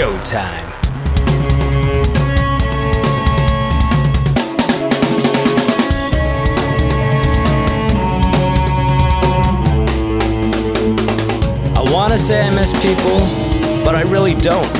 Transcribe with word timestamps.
showtime. 0.00 0.66
I 11.76 11.92
want 11.92 12.12
to 12.12 12.18
say 12.18 12.40
I 12.40 12.50
miss 12.50 12.72
people, 12.82 13.18
but 13.84 13.94
I 13.94 14.04
really 14.08 14.34
don't. 14.34 14.79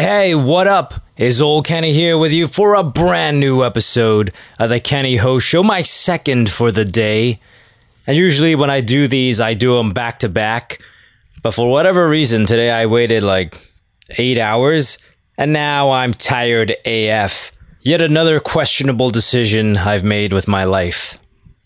Hey, 0.00 0.32
what 0.32 0.68
up? 0.68 1.02
Is 1.16 1.42
old 1.42 1.66
Kenny 1.66 1.92
here 1.92 2.16
with 2.16 2.30
you 2.30 2.46
for 2.46 2.76
a 2.76 2.84
brand 2.84 3.40
new 3.40 3.64
episode 3.64 4.32
of 4.56 4.68
the 4.68 4.78
Kenny 4.78 5.16
Ho 5.16 5.40
Show, 5.40 5.64
my 5.64 5.82
second 5.82 6.50
for 6.50 6.70
the 6.70 6.84
day. 6.84 7.40
And 8.06 8.16
usually 8.16 8.54
when 8.54 8.70
I 8.70 8.80
do 8.80 9.08
these, 9.08 9.40
I 9.40 9.54
do 9.54 9.76
them 9.76 9.92
back 9.92 10.20
to 10.20 10.28
back. 10.28 10.80
But 11.42 11.52
for 11.52 11.68
whatever 11.68 12.08
reason, 12.08 12.46
today 12.46 12.70
I 12.70 12.86
waited 12.86 13.24
like 13.24 13.58
eight 14.18 14.38
hours, 14.38 14.98
and 15.36 15.52
now 15.52 15.90
I'm 15.90 16.14
tired 16.14 16.76
AF. 16.86 17.50
Yet 17.80 18.00
another 18.00 18.38
questionable 18.38 19.10
decision 19.10 19.76
I've 19.76 20.04
made 20.04 20.32
with 20.32 20.46
my 20.46 20.62
life. 20.62 21.18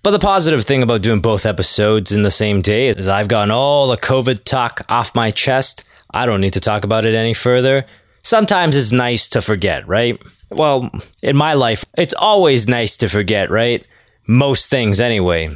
But 0.02 0.12
the 0.12 0.18
positive 0.18 0.64
thing 0.64 0.82
about 0.82 1.02
doing 1.02 1.20
both 1.20 1.44
episodes 1.44 2.12
in 2.12 2.22
the 2.22 2.30
same 2.30 2.62
day 2.62 2.88
is 2.88 3.08
I've 3.08 3.28
gotten 3.28 3.50
all 3.50 3.88
the 3.88 3.98
COVID 3.98 4.44
talk 4.44 4.86
off 4.88 5.14
my 5.14 5.30
chest. 5.30 5.84
I 6.14 6.24
don't 6.24 6.40
need 6.40 6.54
to 6.54 6.60
talk 6.60 6.84
about 6.84 7.04
it 7.04 7.14
any 7.14 7.34
further. 7.34 7.84
Sometimes 8.22 8.76
it's 8.76 8.92
nice 8.92 9.28
to 9.30 9.42
forget, 9.42 9.86
right? 9.86 10.20
Well, 10.50 10.90
in 11.22 11.36
my 11.36 11.54
life, 11.54 11.84
it's 11.96 12.14
always 12.14 12.68
nice 12.68 12.96
to 12.98 13.08
forget, 13.08 13.50
right? 13.50 13.84
Most 14.26 14.70
things, 14.70 15.00
anyway. 15.00 15.48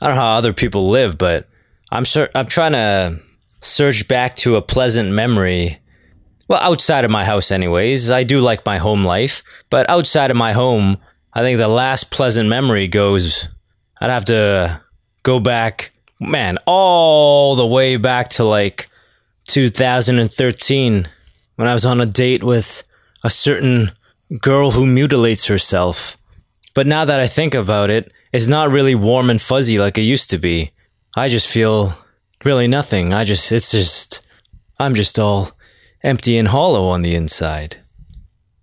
I 0.00 0.06
don't 0.06 0.16
know 0.16 0.22
how 0.22 0.34
other 0.34 0.52
people 0.52 0.88
live, 0.88 1.16
but 1.16 1.48
I'm 1.90 2.04
sur- 2.04 2.30
I'm 2.34 2.46
trying 2.46 2.72
to 2.72 3.20
search 3.60 4.08
back 4.08 4.36
to 4.36 4.56
a 4.56 4.62
pleasant 4.62 5.10
memory. 5.12 5.78
Well, 6.48 6.60
outside 6.62 7.04
of 7.04 7.10
my 7.10 7.24
house, 7.24 7.50
anyways. 7.50 8.10
I 8.10 8.24
do 8.24 8.40
like 8.40 8.66
my 8.66 8.78
home 8.78 9.04
life, 9.04 9.42
but 9.70 9.88
outside 9.88 10.30
of 10.30 10.36
my 10.36 10.52
home, 10.52 10.98
I 11.32 11.40
think 11.40 11.58
the 11.58 11.68
last 11.68 12.10
pleasant 12.10 12.48
memory 12.48 12.88
goes. 12.88 13.48
I'd 14.00 14.10
have 14.10 14.24
to 14.26 14.82
go 15.22 15.40
back, 15.40 15.92
man, 16.20 16.58
all 16.66 17.54
the 17.54 17.66
way 17.66 17.96
back 17.96 18.28
to 18.30 18.44
like 18.44 18.88
2013 19.46 21.08
when 21.56 21.68
I 21.68 21.74
was 21.74 21.84
on 21.84 22.00
a 22.00 22.06
date 22.06 22.42
with 22.42 22.82
a 23.22 23.30
certain 23.30 23.92
girl 24.40 24.72
who 24.72 24.86
mutilates 24.86 25.46
herself. 25.46 26.16
But 26.74 26.86
now 26.86 27.04
that 27.04 27.20
I 27.20 27.26
think 27.26 27.54
about 27.54 27.90
it, 27.90 28.12
it's 28.32 28.48
not 28.48 28.70
really 28.70 28.94
warm 28.94 29.28
and 29.28 29.40
fuzzy 29.40 29.78
like 29.78 29.98
it 29.98 30.02
used 30.02 30.30
to 30.30 30.38
be. 30.38 30.70
I 31.14 31.28
just 31.28 31.46
feel 31.48 31.96
really 32.44 32.66
nothing. 32.66 33.12
I 33.12 33.24
just, 33.24 33.52
it's 33.52 33.70
just, 33.70 34.26
I'm 34.78 34.94
just 34.94 35.18
all 35.18 35.52
empty 36.02 36.38
and 36.38 36.48
hollow 36.48 36.88
on 36.88 37.02
the 37.02 37.14
inside. 37.14 37.76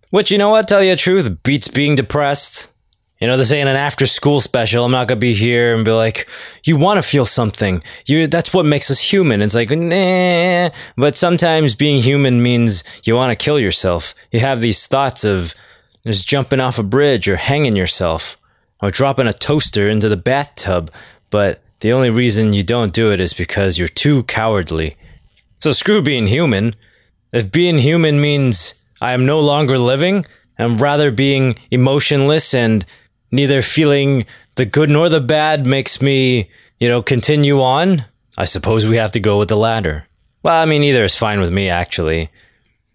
Which, 0.09 0.31
you 0.31 0.39
know 0.39 0.49
what, 0.49 0.67
tell 0.67 0.83
you 0.83 0.91
the 0.91 0.95
truth, 0.95 1.43
beats 1.43 1.67
being 1.67 1.95
depressed. 1.95 2.69
You 3.19 3.27
know, 3.27 3.35
this 3.35 3.51
ain't 3.51 3.67
an 3.67 3.75
after 3.75 4.05
school 4.05 4.39
special. 4.39 4.85
I'm 4.85 4.93
not 4.93 5.09
gonna 5.09 5.19
be 5.19 5.33
here 5.33 5.75
and 5.75 5.83
be 5.83 5.91
like, 5.91 6.27
you 6.63 6.77
wanna 6.77 7.01
feel 7.01 7.25
something. 7.25 7.83
You 8.05 8.27
that's 8.27 8.53
what 8.53 8.65
makes 8.65 8.89
us 8.89 8.99
human. 8.99 9.41
It's 9.41 9.55
like, 9.55 9.69
nah. 9.69 10.69
But 10.95 11.15
sometimes 11.15 11.75
being 11.75 12.01
human 12.01 12.41
means 12.41 12.83
you 13.03 13.15
wanna 13.15 13.35
kill 13.35 13.59
yourself. 13.59 14.15
You 14.31 14.39
have 14.39 14.61
these 14.61 14.87
thoughts 14.87 15.25
of 15.25 15.53
just 16.05 16.27
jumping 16.27 16.61
off 16.61 16.79
a 16.79 16.83
bridge 16.83 17.27
or 17.27 17.35
hanging 17.35 17.75
yourself 17.75 18.37
or 18.81 18.89
dropping 18.89 19.27
a 19.27 19.33
toaster 19.33 19.89
into 19.89 20.07
the 20.07 20.15
bathtub, 20.15 20.89
but 21.29 21.61
the 21.81 21.91
only 21.91 22.09
reason 22.09 22.53
you 22.53 22.63
don't 22.63 22.93
do 22.93 23.11
it 23.11 23.19
is 23.19 23.33
because 23.33 23.77
you're 23.77 23.89
too 23.89 24.23
cowardly. 24.23 24.95
So 25.59 25.73
screw 25.73 26.01
being 26.01 26.27
human. 26.27 26.73
If 27.33 27.51
being 27.51 27.79
human 27.79 28.21
means 28.21 28.75
I 29.01 29.11
am 29.11 29.25
no 29.25 29.41
longer 29.41 29.77
living, 29.77 30.25
and 30.57 30.79
rather 30.79 31.09
being 31.09 31.55
emotionless 31.71 32.53
and 32.53 32.85
neither 33.31 33.61
feeling 33.61 34.25
the 34.55 34.65
good 34.65 34.89
nor 34.89 35.09
the 35.09 35.21
bad 35.21 35.65
makes 35.65 36.01
me, 36.01 36.49
you 36.79 36.87
know, 36.87 37.01
continue 37.01 37.61
on, 37.61 38.05
I 38.37 38.45
suppose 38.45 38.87
we 38.87 38.97
have 38.97 39.11
to 39.13 39.19
go 39.19 39.39
with 39.39 39.49
the 39.49 39.57
latter. 39.57 40.05
Well, 40.43 40.61
I 40.61 40.65
mean, 40.65 40.83
either 40.83 41.03
is 41.03 41.15
fine 41.15 41.39
with 41.39 41.51
me, 41.51 41.69
actually. 41.69 42.29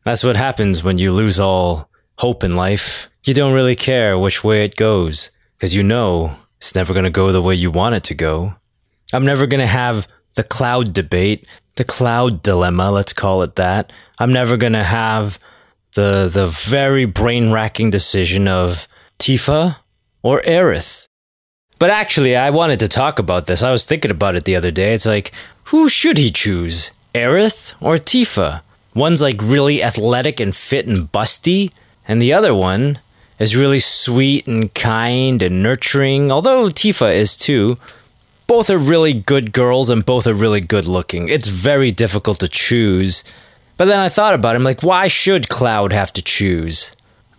That's 0.04 0.24
what 0.24 0.36
happens 0.36 0.82
when 0.82 0.98
you 0.98 1.12
lose 1.12 1.38
all 1.38 1.90
hope 2.18 2.44
in 2.44 2.56
life. 2.56 3.08
You 3.24 3.34
don't 3.34 3.54
really 3.54 3.76
care 3.76 4.18
which 4.18 4.44
way 4.44 4.64
it 4.64 4.76
goes, 4.76 5.30
because 5.56 5.74
you 5.74 5.82
know 5.82 6.36
it's 6.58 6.74
never 6.74 6.92
going 6.92 7.04
to 7.04 7.10
go 7.10 7.32
the 7.32 7.42
way 7.42 7.54
you 7.54 7.70
want 7.70 7.94
it 7.94 8.04
to 8.04 8.14
go. 8.14 8.54
I'm 9.12 9.24
never 9.24 9.46
going 9.46 9.60
to 9.60 9.66
have 9.66 10.08
the 10.34 10.42
cloud 10.42 10.92
debate, 10.92 11.46
the 11.76 11.84
cloud 11.84 12.42
dilemma, 12.42 12.90
let's 12.90 13.12
call 13.12 13.42
it 13.42 13.56
that. 13.56 13.92
I'm 14.18 14.32
never 14.32 14.56
going 14.56 14.72
to 14.72 14.84
have 14.84 15.38
the 15.94 16.28
the 16.32 16.48
very 16.48 17.04
brain 17.04 17.52
racking 17.52 17.90
decision 17.90 18.48
of 18.48 18.86
Tifa 19.18 19.76
or 20.24 20.40
Aerith. 20.42 21.06
But 21.78 21.90
actually, 21.90 22.34
I 22.34 22.50
wanted 22.50 22.78
to 22.80 22.88
talk 22.88 23.20
about 23.20 23.46
this. 23.46 23.62
I 23.62 23.70
was 23.70 23.84
thinking 23.84 24.10
about 24.10 24.34
it 24.34 24.44
the 24.44 24.56
other 24.56 24.70
day. 24.70 24.94
It's 24.94 25.06
like, 25.06 25.32
who 25.64 25.88
should 25.88 26.18
he 26.18 26.32
choose? 26.32 26.90
Aerith 27.14 27.74
or 27.80 27.96
Tifa? 27.96 28.62
One's 28.94 29.20
like 29.20 29.40
really 29.42 29.82
athletic 29.82 30.40
and 30.40 30.56
fit 30.56 30.86
and 30.86 31.12
busty, 31.12 31.72
and 32.08 32.22
the 32.22 32.32
other 32.32 32.54
one 32.54 33.00
is 33.38 33.56
really 33.56 33.80
sweet 33.80 34.46
and 34.46 34.72
kind 34.74 35.42
and 35.42 35.62
nurturing, 35.62 36.32
although 36.32 36.68
Tifa 36.68 37.12
is 37.12 37.36
too. 37.36 37.76
Both 38.46 38.70
are 38.70 38.78
really 38.78 39.12
good 39.12 39.52
girls 39.52 39.90
and 39.90 40.06
both 40.06 40.26
are 40.26 40.34
really 40.34 40.60
good 40.60 40.86
looking. 40.86 41.28
It's 41.28 41.48
very 41.48 41.90
difficult 41.90 42.40
to 42.40 42.48
choose. 42.48 43.24
But 43.76 43.86
then 43.86 43.98
I 43.98 44.08
thought 44.08 44.34
about 44.34 44.54
it. 44.54 44.58
I'm 44.58 44.64
like, 44.64 44.82
why 44.82 45.08
should 45.08 45.48
Cloud 45.48 45.92
have 45.92 46.12
to 46.14 46.22
choose? 46.22 46.93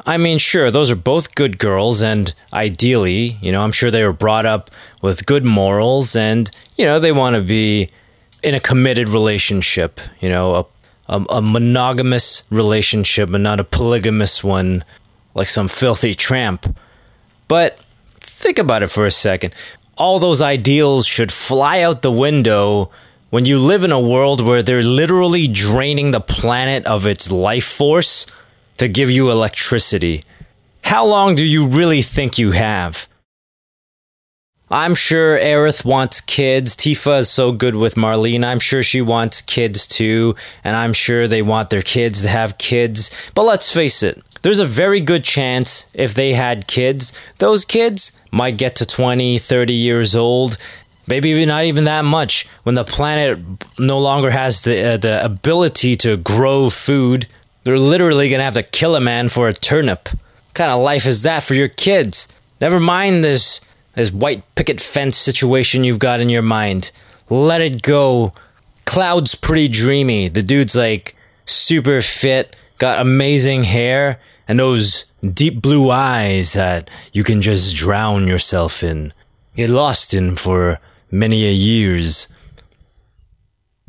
I 0.07 0.17
mean, 0.17 0.37
sure, 0.37 0.69
those 0.69 0.91
are 0.91 0.95
both 0.95 1.33
good 1.33 1.57
girls, 1.57 2.01
and 2.03 2.33
ideally, 2.53 3.37
you 3.41 3.51
know, 3.51 3.63
I'm 3.63 3.71
sure 3.71 3.89
they 3.89 4.03
were 4.03 4.13
brought 4.13 4.45
up 4.45 4.69
with 5.01 5.25
good 5.25 5.43
morals, 5.43 6.15
and, 6.15 6.49
you 6.77 6.85
know, 6.85 6.99
they 6.99 7.11
want 7.11 7.35
to 7.35 7.41
be 7.41 7.89
in 8.43 8.53
a 8.53 8.59
committed 8.59 9.09
relationship, 9.09 9.99
you 10.19 10.29
know, 10.29 10.55
a, 10.55 10.65
a, 11.17 11.25
a 11.29 11.41
monogamous 11.41 12.43
relationship 12.51 13.33
and 13.33 13.43
not 13.43 13.59
a 13.59 13.63
polygamous 13.63 14.43
one 14.43 14.83
like 15.33 15.47
some 15.47 15.67
filthy 15.67 16.13
tramp. 16.13 16.77
But 17.47 17.79
think 18.19 18.59
about 18.59 18.83
it 18.83 18.91
for 18.91 19.07
a 19.07 19.11
second. 19.11 19.55
All 19.97 20.19
those 20.19 20.41
ideals 20.41 21.07
should 21.07 21.31
fly 21.31 21.81
out 21.81 22.03
the 22.03 22.11
window 22.11 22.91
when 23.31 23.45
you 23.45 23.57
live 23.57 23.83
in 23.83 23.91
a 23.91 23.99
world 23.99 24.41
where 24.41 24.61
they're 24.61 24.83
literally 24.83 25.47
draining 25.47 26.11
the 26.11 26.21
planet 26.21 26.85
of 26.85 27.05
its 27.05 27.31
life 27.31 27.65
force 27.65 28.27
to 28.77 28.87
give 28.87 29.09
you 29.09 29.31
electricity. 29.31 30.23
How 30.83 31.05
long 31.05 31.35
do 31.35 31.43
you 31.43 31.67
really 31.67 32.01
think 32.01 32.37
you 32.37 32.51
have? 32.51 33.07
I'm 34.69 34.95
sure 34.95 35.37
Aerith 35.37 35.85
wants 35.85 36.21
kids. 36.21 36.75
Tifa 36.75 37.19
is 37.19 37.29
so 37.29 37.51
good 37.51 37.75
with 37.75 37.95
Marlene. 37.95 38.43
I'm 38.43 38.59
sure 38.59 38.81
she 38.81 39.01
wants 39.01 39.41
kids 39.41 39.85
too. 39.85 40.35
And 40.63 40.75
I'm 40.75 40.93
sure 40.93 41.27
they 41.27 41.41
want 41.41 41.69
their 41.69 41.83
kids 41.83 42.23
to 42.23 42.27
have 42.29 42.57
kids. 42.57 43.11
But 43.35 43.43
let's 43.43 43.71
face 43.71 44.01
it, 44.01 44.21
there's 44.41 44.59
a 44.59 44.65
very 44.65 45.01
good 45.01 45.23
chance 45.23 45.85
if 45.93 46.13
they 46.13 46.33
had 46.33 46.67
kids, 46.67 47.13
those 47.37 47.65
kids 47.65 48.11
might 48.31 48.57
get 48.57 48.75
to 48.75 48.85
20, 48.85 49.37
30 49.37 49.73
years 49.73 50.15
old. 50.15 50.57
Maybe 51.07 51.45
not 51.45 51.65
even 51.65 51.83
that 51.85 52.05
much. 52.05 52.47
When 52.63 52.75
the 52.75 52.83
planet 52.83 53.39
no 53.77 53.99
longer 53.99 54.31
has 54.31 54.63
the, 54.63 54.93
uh, 54.93 54.97
the 54.97 55.23
ability 55.23 55.95
to 55.97 56.17
grow 56.17 56.69
food, 56.69 57.27
they're 57.65 57.79
literally 57.79 58.29
gonna 58.29 58.43
have 58.43 58.53
to 58.53 58.63
kill 58.63 58.95
a 58.95 59.01
man 59.01 59.27
for 59.27 59.49
a 59.49 59.53
turnip. 59.53 60.09
What 60.13 60.53
kind 60.53 60.71
of 60.71 60.79
life 60.79 61.05
is 61.05 61.23
that 61.23 61.43
for 61.43 61.55
your 61.55 61.67
kids? 61.67 62.29
Never 62.61 62.79
mind 62.79 63.23
this 63.23 63.59
this 63.95 64.11
white 64.11 64.43
picket 64.55 64.79
fence 64.79 65.17
situation 65.17 65.83
you've 65.83 65.99
got 65.99 66.21
in 66.21 66.29
your 66.29 66.41
mind. 66.41 66.91
Let 67.29 67.61
it 67.61 67.81
go. 67.81 68.33
Cloud's 68.85 69.35
pretty 69.35 69.67
dreamy. 69.67 70.27
The 70.27 70.43
dude's 70.43 70.75
like 70.75 71.15
super 71.45 72.01
fit, 72.01 72.55
got 72.77 73.01
amazing 73.01 73.63
hair, 73.63 74.19
and 74.47 74.59
those 74.59 75.11
deep 75.21 75.61
blue 75.61 75.89
eyes 75.89 76.53
that 76.53 76.89
you 77.13 77.23
can 77.23 77.41
just 77.41 77.75
drown 77.75 78.27
yourself 78.27 78.83
in. 78.83 79.11
Get 79.55 79.69
lost 79.69 80.13
in 80.13 80.35
for 80.35 80.79
many 81.09 81.47
a 81.47 81.51
years. 81.51 82.27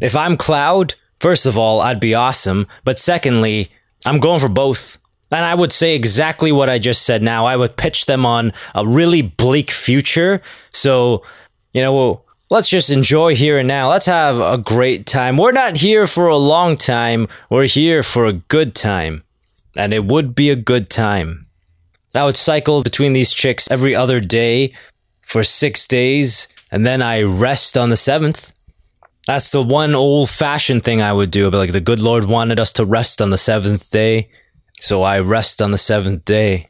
If 0.01 0.17
I'm 0.17 0.37
Cloud, 0.37 0.95
first 1.27 1.45
of 1.45 1.59
all, 1.59 1.81
I'd 1.81 1.99
be 1.99 2.15
awesome, 2.15 2.69
but 2.85 3.01
secondly, 3.01 3.69
I'm 4.05 4.21
going 4.21 4.39
for 4.39 4.49
both. 4.49 4.97
And 5.33 5.45
I 5.45 5.57
would 5.57 5.73
say 5.73 5.97
exactly 5.97 6.53
what 6.53 6.71
I 6.71 6.79
just 6.79 7.03
said 7.03 7.21
now. 7.21 7.47
I 7.47 7.57
would 7.57 7.77
pitch 7.77 8.07
them 8.07 8.25
on 8.25 8.53
a 8.77 8.87
really 8.87 9.23
bleak 9.23 9.73
future. 9.73 10.41
So, 10.71 11.25
you 11.73 11.83
know, 11.83 12.23
let's 12.49 12.69
just 12.69 12.91
enjoy 12.91 13.35
here 13.35 13.59
and 13.59 13.67
now. 13.67 13.91
Let's 13.91 14.07
have 14.07 14.39
a 14.39 14.57
great 14.57 15.05
time. 15.05 15.37
We're 15.37 15.51
not 15.51 15.79
here 15.79 16.07
for 16.07 16.29
a 16.29 16.37
long 16.37 16.77
time, 16.77 17.27
we're 17.51 17.67
here 17.67 18.05
for 18.05 18.27
a 18.27 18.35
good 18.35 18.77
time. 18.77 19.25
And 19.75 19.93
it 19.93 20.05
would 20.05 20.33
be 20.33 20.51
a 20.51 20.55
good 20.55 20.89
time. 20.89 21.49
I 22.15 22.25
would 22.25 22.37
cycle 22.37 22.85
between 22.85 23.15
these 23.15 23.33
chicks 23.33 23.67
every 23.69 23.97
other 23.97 24.21
day 24.21 24.75
for 25.23 25.43
six 25.43 25.89
days, 25.89 26.47
and 26.71 26.87
then 26.87 27.03
I 27.03 27.23
rest 27.23 27.77
on 27.77 27.91
the 27.91 27.97
seventh. 27.97 28.53
That's 29.27 29.51
the 29.51 29.63
one 29.63 29.95
old 29.95 30.31
fashioned 30.31 30.85
thing 30.85 31.03
I 31.03 31.13
would 31.13 31.31
do. 31.31 31.51
But 31.51 31.59
like 31.59 31.73
the 31.73 31.81
good 31.81 32.01
Lord 32.01 32.25
wanted 32.25 32.61
us 32.61 32.73
to 32.75 32.85
rest 32.85 33.21
on 33.21 33.31
the 33.31 33.39
seventh 33.39 33.91
day. 33.91 34.31
So 34.81 35.03
I 35.03 35.21
rest 35.21 35.61
on 35.61 35.73
the 35.73 35.79
seventh 35.79 36.25
day. 36.25 36.69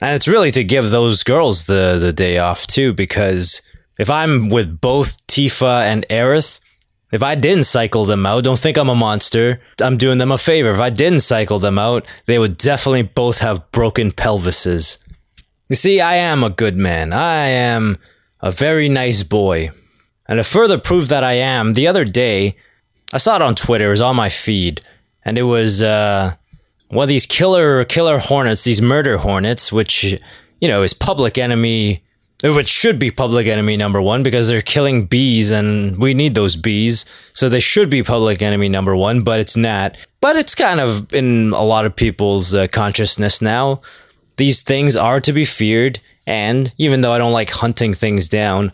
And 0.00 0.16
it's 0.16 0.26
really 0.26 0.50
to 0.52 0.64
give 0.64 0.90
those 0.90 1.22
girls 1.22 1.66
the, 1.66 1.98
the 2.00 2.12
day 2.12 2.38
off 2.38 2.66
too, 2.66 2.92
because 2.92 3.62
if 3.98 4.10
I'm 4.10 4.48
with 4.48 4.80
both 4.80 5.24
Tifa 5.26 5.82
and 5.82 6.06
Aerith, 6.08 6.60
if 7.12 7.22
I 7.22 7.34
didn't 7.34 7.64
cycle 7.64 8.06
them 8.06 8.24
out, 8.24 8.42
don't 8.42 8.58
think 8.58 8.78
I'm 8.78 8.88
a 8.88 8.94
monster. 8.94 9.60
I'm 9.82 9.98
doing 9.98 10.16
them 10.16 10.32
a 10.32 10.38
favor. 10.38 10.70
If 10.70 10.80
I 10.80 10.88
didn't 10.88 11.20
cycle 11.20 11.58
them 11.58 11.78
out, 11.78 12.06
they 12.26 12.38
would 12.38 12.56
definitely 12.56 13.02
both 13.02 13.40
have 13.40 13.70
broken 13.70 14.12
pelvises. 14.12 14.96
You 15.68 15.76
see, 15.76 16.00
I 16.00 16.14
am 16.14 16.42
a 16.42 16.50
good 16.50 16.76
man. 16.76 17.12
I 17.12 17.46
am 17.48 17.98
a 18.40 18.50
very 18.50 18.88
nice 18.88 19.22
boy. 19.22 19.70
And 20.28 20.38
to 20.38 20.44
further 20.44 20.78
prove 20.78 21.08
that 21.08 21.24
I 21.24 21.34
am, 21.34 21.74
the 21.74 21.86
other 21.86 22.04
day, 22.04 22.56
I 23.12 23.18
saw 23.18 23.36
it 23.36 23.42
on 23.42 23.54
Twitter, 23.54 23.88
it 23.88 23.90
was 23.90 24.00
on 24.00 24.16
my 24.16 24.28
feed, 24.28 24.80
and 25.24 25.36
it 25.36 25.42
was, 25.42 25.82
uh, 25.82 26.34
of 26.90 27.08
these 27.08 27.26
killer, 27.26 27.84
killer 27.84 28.18
hornets, 28.18 28.64
these 28.64 28.82
murder 28.82 29.18
hornets, 29.18 29.72
which, 29.72 30.18
you 30.60 30.68
know, 30.68 30.82
is 30.82 30.94
public 30.94 31.38
enemy 31.38 32.02
which 32.42 32.68
should 32.68 32.98
be 32.98 33.10
public 33.10 33.46
enemy 33.46 33.76
number 33.76 34.02
one 34.02 34.22
because 34.22 34.48
they're 34.48 34.60
killing 34.60 35.06
bees 35.06 35.50
and 35.52 35.96
we 35.98 36.12
need 36.12 36.34
those 36.34 36.56
bees. 36.56 37.04
So 37.34 37.48
they 37.48 37.60
should 37.60 37.88
be 37.88 38.02
public 38.02 38.42
enemy 38.42 38.68
number 38.68 38.96
one, 38.96 39.22
but 39.22 39.38
it's 39.38 39.56
not. 39.56 39.96
But 40.20 40.36
it's 40.36 40.54
kind 40.54 40.80
of 40.80 41.14
in 41.14 41.52
a 41.52 41.62
lot 41.62 41.86
of 41.86 41.94
people's 41.94 42.52
uh, 42.52 42.66
consciousness 42.66 43.40
now. 43.40 43.80
These 44.38 44.62
things 44.62 44.96
are 44.96 45.20
to 45.20 45.32
be 45.32 45.44
feared. 45.44 46.00
And 46.26 46.72
even 46.78 47.00
though 47.00 47.12
I 47.12 47.18
don't 47.18 47.32
like 47.32 47.50
hunting 47.50 47.94
things 47.94 48.28
down, 48.28 48.72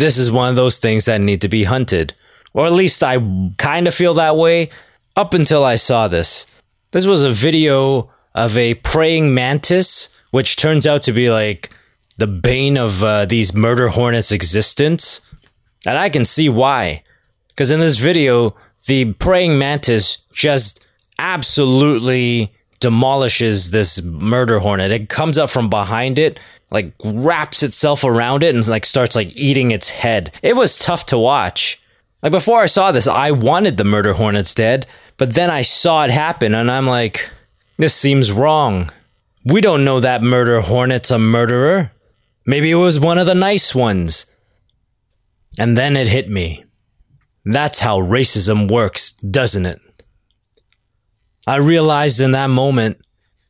this 0.00 0.18
is 0.18 0.30
one 0.30 0.50
of 0.50 0.56
those 0.56 0.78
things 0.78 1.04
that 1.06 1.20
need 1.20 1.40
to 1.40 1.48
be 1.48 1.64
hunted. 1.64 2.14
Or 2.52 2.66
at 2.66 2.72
least 2.72 3.02
I 3.02 3.18
kind 3.58 3.86
of 3.86 3.94
feel 3.94 4.14
that 4.14 4.36
way 4.36 4.70
up 5.14 5.34
until 5.34 5.64
I 5.64 5.76
saw 5.76 6.08
this. 6.08 6.46
This 6.92 7.06
was 7.06 7.24
a 7.24 7.30
video 7.30 8.10
of 8.34 8.56
a 8.56 8.74
praying 8.74 9.34
mantis, 9.34 10.10
which 10.30 10.56
turns 10.56 10.86
out 10.86 11.02
to 11.02 11.12
be 11.12 11.30
like 11.30 11.70
the 12.18 12.26
bane 12.26 12.76
of 12.76 13.02
uh, 13.02 13.24
these 13.26 13.54
murder 13.54 13.88
hornets' 13.88 14.32
existence. 14.32 15.20
And 15.86 15.98
I 15.98 16.08
can 16.08 16.24
see 16.24 16.48
why. 16.48 17.02
Because 17.48 17.70
in 17.70 17.80
this 17.80 17.98
video, 17.98 18.54
the 18.86 19.12
praying 19.14 19.58
mantis 19.58 20.18
just 20.32 20.84
absolutely 21.18 22.54
demolishes 22.80 23.70
this 23.70 24.02
murder 24.02 24.58
hornet. 24.58 24.92
It 24.92 25.08
comes 25.08 25.38
up 25.38 25.50
from 25.50 25.70
behind 25.70 26.18
it, 26.18 26.38
like 26.76 26.94
wraps 27.02 27.62
itself 27.62 28.04
around 28.04 28.44
it, 28.44 28.54
and 28.54 28.68
like 28.68 28.84
starts 28.84 29.16
like 29.16 29.32
eating 29.34 29.70
its 29.70 29.88
head. 29.88 30.32
It 30.42 30.54
was 30.54 30.78
tough 30.78 31.06
to 31.06 31.18
watch. 31.18 31.82
Like 32.22 32.32
before 32.32 32.62
I 32.62 32.66
saw 32.66 32.92
this, 32.92 33.06
I 33.06 33.30
wanted 33.30 33.76
the 33.76 33.84
murder 33.84 34.12
hornets 34.12 34.54
dead, 34.54 34.86
but 35.16 35.34
then 35.34 35.50
I 35.50 35.62
saw 35.62 36.04
it 36.04 36.10
happen, 36.10 36.54
and 36.54 36.70
I'm 36.70 36.86
like, 36.86 37.30
this 37.78 37.94
seems 37.94 38.30
wrong. 38.30 38.90
We 39.44 39.60
don't 39.60 39.84
know 39.84 40.00
that 40.00 40.22
murder 40.22 40.60
hornet's 40.60 41.10
a 41.10 41.18
murderer. 41.18 41.92
Maybe 42.44 42.70
it 42.70 42.76
was 42.76 43.00
one 43.00 43.18
of 43.18 43.26
the 43.26 43.34
nice 43.34 43.74
ones. 43.74 44.26
And 45.58 45.78
then 45.78 45.96
it 45.96 46.08
hit 46.08 46.28
me. 46.28 46.64
That's 47.44 47.80
how 47.80 48.00
racism 48.00 48.70
works, 48.70 49.12
doesn't 49.12 49.66
it? 49.66 49.80
I 51.46 51.56
realized 51.56 52.20
in 52.20 52.32
that 52.32 52.50
moment, 52.50 52.98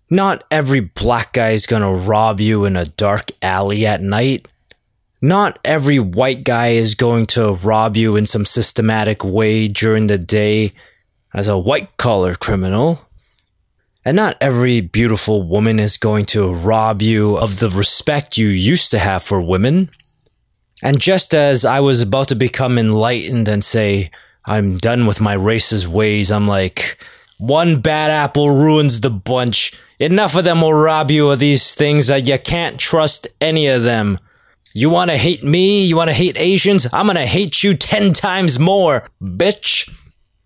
not 0.09 0.45
every 0.51 0.81
black 0.81 1.33
guy 1.33 1.51
is 1.51 1.67
gonna 1.67 1.93
rob 1.93 2.41
you 2.41 2.65
in 2.65 2.77
a 2.77 2.85
dark 2.85 3.31
alley 3.43 3.87
at 3.87 4.03
night. 4.03 4.49
Not 5.23 5.59
every 5.65 5.99
white 5.99 6.45
guy 6.45 6.69
is 6.69 6.95
going 6.95 7.27
to 7.27 7.55
rob 7.55 7.97
you 7.97 8.17
in 8.17 8.27
some 8.27 8.45
systematic 8.45 9.25
way 9.25 9.67
during 9.67 10.07
the 10.07 10.19
day 10.19 10.73
as 11.35 11.49
a 11.49 11.59
white 11.59 11.97
collar 11.97 12.35
criminal. 12.35 13.01
And 14.05 14.15
not 14.15 14.37
every 14.41 14.81
beautiful 14.81 15.43
woman 15.43 15.81
is 15.81 15.97
going 15.97 16.27
to 16.27 16.55
rob 16.55 17.03
you 17.03 17.37
of 17.37 17.59
the 17.59 17.71
respect 17.71 18.39
you 18.39 18.47
used 18.47 18.93
to 18.93 19.01
have 19.01 19.25
for 19.25 19.41
women. 19.41 19.91
And 20.83 21.01
just 21.01 21.35
as 21.35 21.65
I 21.65 21.81
was 21.81 22.03
about 22.03 22.29
to 22.29 22.37
become 22.37 22.79
enlightened 22.79 23.49
and 23.49 23.65
say, 23.65 24.11
I'm 24.45 24.79
done 24.79 25.07
with 25.07 25.21
my 25.21 25.37
racist 25.37 25.89
ways, 25.89 26.31
I'm 26.31 26.47
like, 26.47 27.05
one 27.39 27.81
bad 27.81 28.11
apple 28.11 28.51
ruins 28.51 29.01
the 29.01 29.11
bunch. 29.11 29.75
Enough 29.99 30.35
of 30.35 30.45
them 30.45 30.61
will 30.61 30.75
rob 30.75 31.11
you 31.11 31.31
of 31.31 31.39
these 31.39 31.75
things 31.75 32.07
that 32.09 32.27
you 32.27 32.39
can't 32.39 32.79
trust 32.79 33.27
any 33.41 33.67
of 33.67 33.83
them. 33.83 34.19
You 34.75 34.91
want 34.91 35.11
to 35.11 35.17
hate 35.17 35.43
me? 35.43 35.85
You 35.85 35.97
want 35.97 36.09
to 36.09 36.15
hate 36.15 36.37
Asians? 36.39 36.87
I'm 36.93 37.07
going 37.07 37.17
to 37.17 37.27
hate 37.27 37.63
you 37.63 37.75
10 37.75 38.13
times 38.13 38.59
more, 38.59 39.09
bitch. 39.23 39.91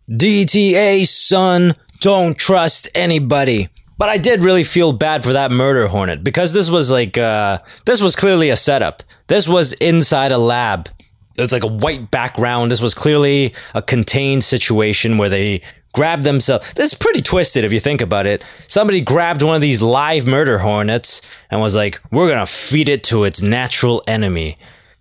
DTA, 0.09 1.07
son. 1.07 1.75
Don't 2.01 2.37
trust 2.37 2.89
anybody. 2.95 3.69
But 3.99 4.09
I 4.09 4.19
did 4.19 4.43
really 4.43 4.65
feel 4.65 4.93
bad 4.93 5.23
for 5.23 5.33
that 5.33 5.51
murder 5.51 5.87
hornet 5.89 6.25
because 6.25 6.55
this 6.55 6.71
was 6.71 6.91
like 6.91 7.19
uh, 7.19 7.59
this 7.85 8.01
was 8.01 8.17
clearly 8.17 8.49
a 8.49 8.57
setup. 8.57 9.03
This 9.27 9.47
was 9.47 9.75
inside 9.75 10.33
a 10.33 10.39
lab. 10.39 10.89
It 11.37 11.43
was 11.43 11.53
like 11.53 11.65
a 11.65 11.69
white 11.69 12.11
background. 12.11 12.71
This 12.71 12.81
was 12.81 12.95
clearly 12.95 13.53
a 13.75 13.83
contained 13.83 14.43
situation 14.43 15.19
where 15.19 15.29
they 15.29 15.61
grabbed 15.93 16.23
themselves. 16.23 16.73
This 16.75 16.93
is 16.93 16.99
pretty 16.99 17.21
twisted 17.21 17.65
if 17.65 17.73
you 17.73 17.81
think 17.81 18.01
about 18.01 18.27
it. 18.27 18.45
Somebody 18.67 19.01
grabbed 19.01 19.43
one 19.43 19.55
of 19.55 19.61
these 19.61 19.83
live 19.83 20.27
murder 20.27 20.59
hornets 20.59 21.23
and 21.51 21.61
was 21.61 21.75
like, 21.75 22.01
"We're 22.11 22.29
gonna 22.29 22.47
feed 22.47 22.89
it 22.89 23.05
to 23.05 23.25
its 23.25 23.43
natural 23.43 24.03
enemy." 24.07 24.59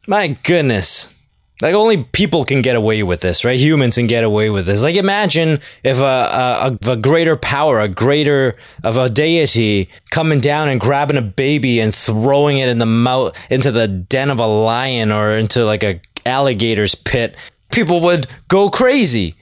My 0.07 0.27
goodness. 0.27 1.13
Like 1.61 1.75
only 1.75 2.03
people 2.03 2.45
can 2.45 2.61
get 2.61 2.77
away 2.77 3.03
with 3.03 3.19
this, 3.19 3.43
right? 3.43 3.59
Humans 3.59 3.95
can 3.95 4.07
get 4.07 4.23
away 4.23 4.49
with 4.49 4.65
this. 4.65 4.81
Like 4.81 4.95
imagine 4.95 5.59
if 5.83 5.99
a, 5.99 6.77
a, 6.85 6.91
a 6.91 6.95
greater 6.95 7.35
power, 7.35 7.81
a 7.81 7.89
greater 7.89 8.55
of 8.83 8.95
a 8.95 9.09
deity 9.09 9.89
coming 10.09 10.39
down 10.39 10.69
and 10.69 10.79
grabbing 10.79 11.17
a 11.17 11.21
baby 11.21 11.81
and 11.81 11.93
throwing 11.93 12.59
it 12.59 12.69
in 12.69 12.79
the 12.79 12.85
mouth 12.85 13.37
into 13.51 13.71
the 13.71 13.89
den 13.89 14.29
of 14.29 14.39
a 14.39 14.47
lion 14.47 15.11
or 15.11 15.37
into 15.37 15.65
like 15.65 15.83
a 15.83 15.99
alligator's 16.25 16.95
pit. 16.95 17.35
People 17.71 17.99
would 18.01 18.27
go 18.47 18.69
crazy. 18.69 19.35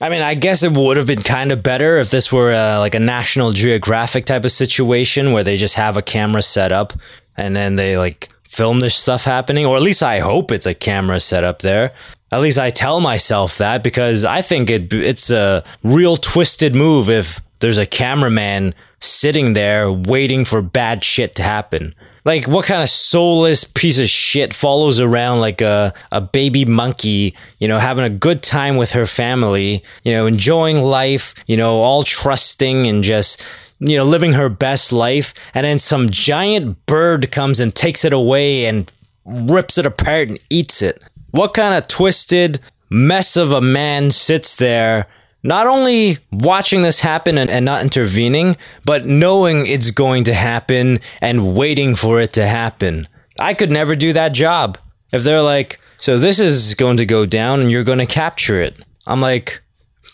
I 0.00 0.08
mean, 0.08 0.22
I 0.22 0.34
guess 0.34 0.62
it 0.62 0.72
would 0.72 0.96
have 0.96 1.06
been 1.06 1.20
kind 1.22 1.52
of 1.52 1.62
better 1.62 1.98
if 1.98 2.10
this 2.10 2.32
were 2.32 2.52
a, 2.52 2.78
like 2.78 2.94
a 2.94 3.00
National 3.00 3.52
Geographic 3.52 4.24
type 4.24 4.44
of 4.44 4.50
situation 4.50 5.32
where 5.32 5.44
they 5.44 5.58
just 5.58 5.74
have 5.74 5.98
a 5.98 6.02
camera 6.02 6.40
set 6.40 6.72
up 6.72 6.94
and 7.36 7.54
then 7.54 7.76
they 7.76 7.98
like 7.98 8.30
film 8.44 8.80
this 8.80 8.94
stuff 8.94 9.24
happening, 9.24 9.66
or 9.66 9.76
at 9.76 9.82
least 9.82 10.02
I 10.02 10.20
hope 10.20 10.50
it's 10.50 10.66
a 10.66 10.74
camera 10.74 11.20
set 11.20 11.44
up 11.44 11.60
there. 11.60 11.92
At 12.32 12.40
least 12.40 12.58
I 12.58 12.70
tell 12.70 13.00
myself 13.00 13.58
that 13.58 13.82
because 13.82 14.24
I 14.24 14.40
think 14.40 14.70
it 14.70 14.92
it's 14.92 15.30
a 15.30 15.64
real 15.82 16.16
twisted 16.16 16.74
move 16.74 17.08
if 17.08 17.40
there's 17.58 17.78
a 17.78 17.86
cameraman 17.86 18.74
sitting 19.00 19.52
there 19.52 19.92
waiting 19.92 20.44
for 20.44 20.62
bad 20.62 21.04
shit 21.04 21.34
to 21.36 21.42
happen. 21.42 21.94
Like 22.24 22.46
what 22.46 22.66
kind 22.66 22.82
of 22.82 22.88
soulless 22.88 23.64
piece 23.64 23.98
of 23.98 24.08
shit 24.08 24.52
follows 24.52 25.00
around 25.00 25.40
like 25.40 25.60
a, 25.60 25.94
a 26.12 26.20
baby 26.20 26.64
monkey, 26.64 27.34
you 27.58 27.68
know, 27.68 27.78
having 27.78 28.04
a 28.04 28.10
good 28.10 28.42
time 28.42 28.76
with 28.76 28.92
her 28.92 29.06
family, 29.06 29.82
you 30.04 30.12
know, 30.12 30.26
enjoying 30.26 30.82
life, 30.82 31.34
you 31.46 31.56
know, 31.56 31.82
all 31.82 32.02
trusting 32.02 32.86
and 32.86 33.02
just 33.02 33.44
you 33.80 33.96
know, 33.96 34.04
living 34.04 34.34
her 34.34 34.50
best 34.50 34.92
life, 34.92 35.32
and 35.54 35.64
then 35.64 35.78
some 35.78 36.10
giant 36.10 36.84
bird 36.84 37.32
comes 37.32 37.60
and 37.60 37.74
takes 37.74 38.04
it 38.04 38.12
away 38.12 38.66
and 38.66 38.92
rips 39.24 39.78
it 39.78 39.86
apart 39.86 40.28
and 40.28 40.38
eats 40.50 40.82
it. 40.82 41.02
What 41.30 41.54
kind 41.54 41.74
of 41.74 41.88
twisted 41.88 42.60
mess 42.90 43.36
of 43.36 43.52
a 43.52 43.60
man 43.60 44.10
sits 44.10 44.56
there, 44.56 45.06
not 45.42 45.66
only 45.66 46.18
watching 46.30 46.82
this 46.82 47.00
happen 47.00 47.38
and, 47.38 47.50
and 47.50 47.64
not 47.64 47.82
intervening, 47.82 48.56
but 48.84 49.06
knowing 49.06 49.66
it's 49.66 49.90
going 49.90 50.24
to 50.24 50.34
happen 50.34 51.00
and 51.20 51.54
waiting 51.54 51.94
for 51.94 52.20
it 52.20 52.32
to 52.34 52.46
happen? 52.46 53.08
I 53.38 53.54
could 53.54 53.70
never 53.70 53.94
do 53.94 54.12
that 54.12 54.32
job. 54.32 54.78
If 55.12 55.22
they're 55.22 55.42
like, 55.42 55.80
so 55.96 56.18
this 56.18 56.38
is 56.38 56.74
going 56.74 56.96
to 56.98 57.06
go 57.06 57.26
down 57.26 57.60
and 57.60 57.70
you're 57.70 57.84
going 57.84 57.98
to 57.98 58.06
capture 58.06 58.60
it. 58.60 58.76
I'm 59.06 59.20
like, 59.20 59.62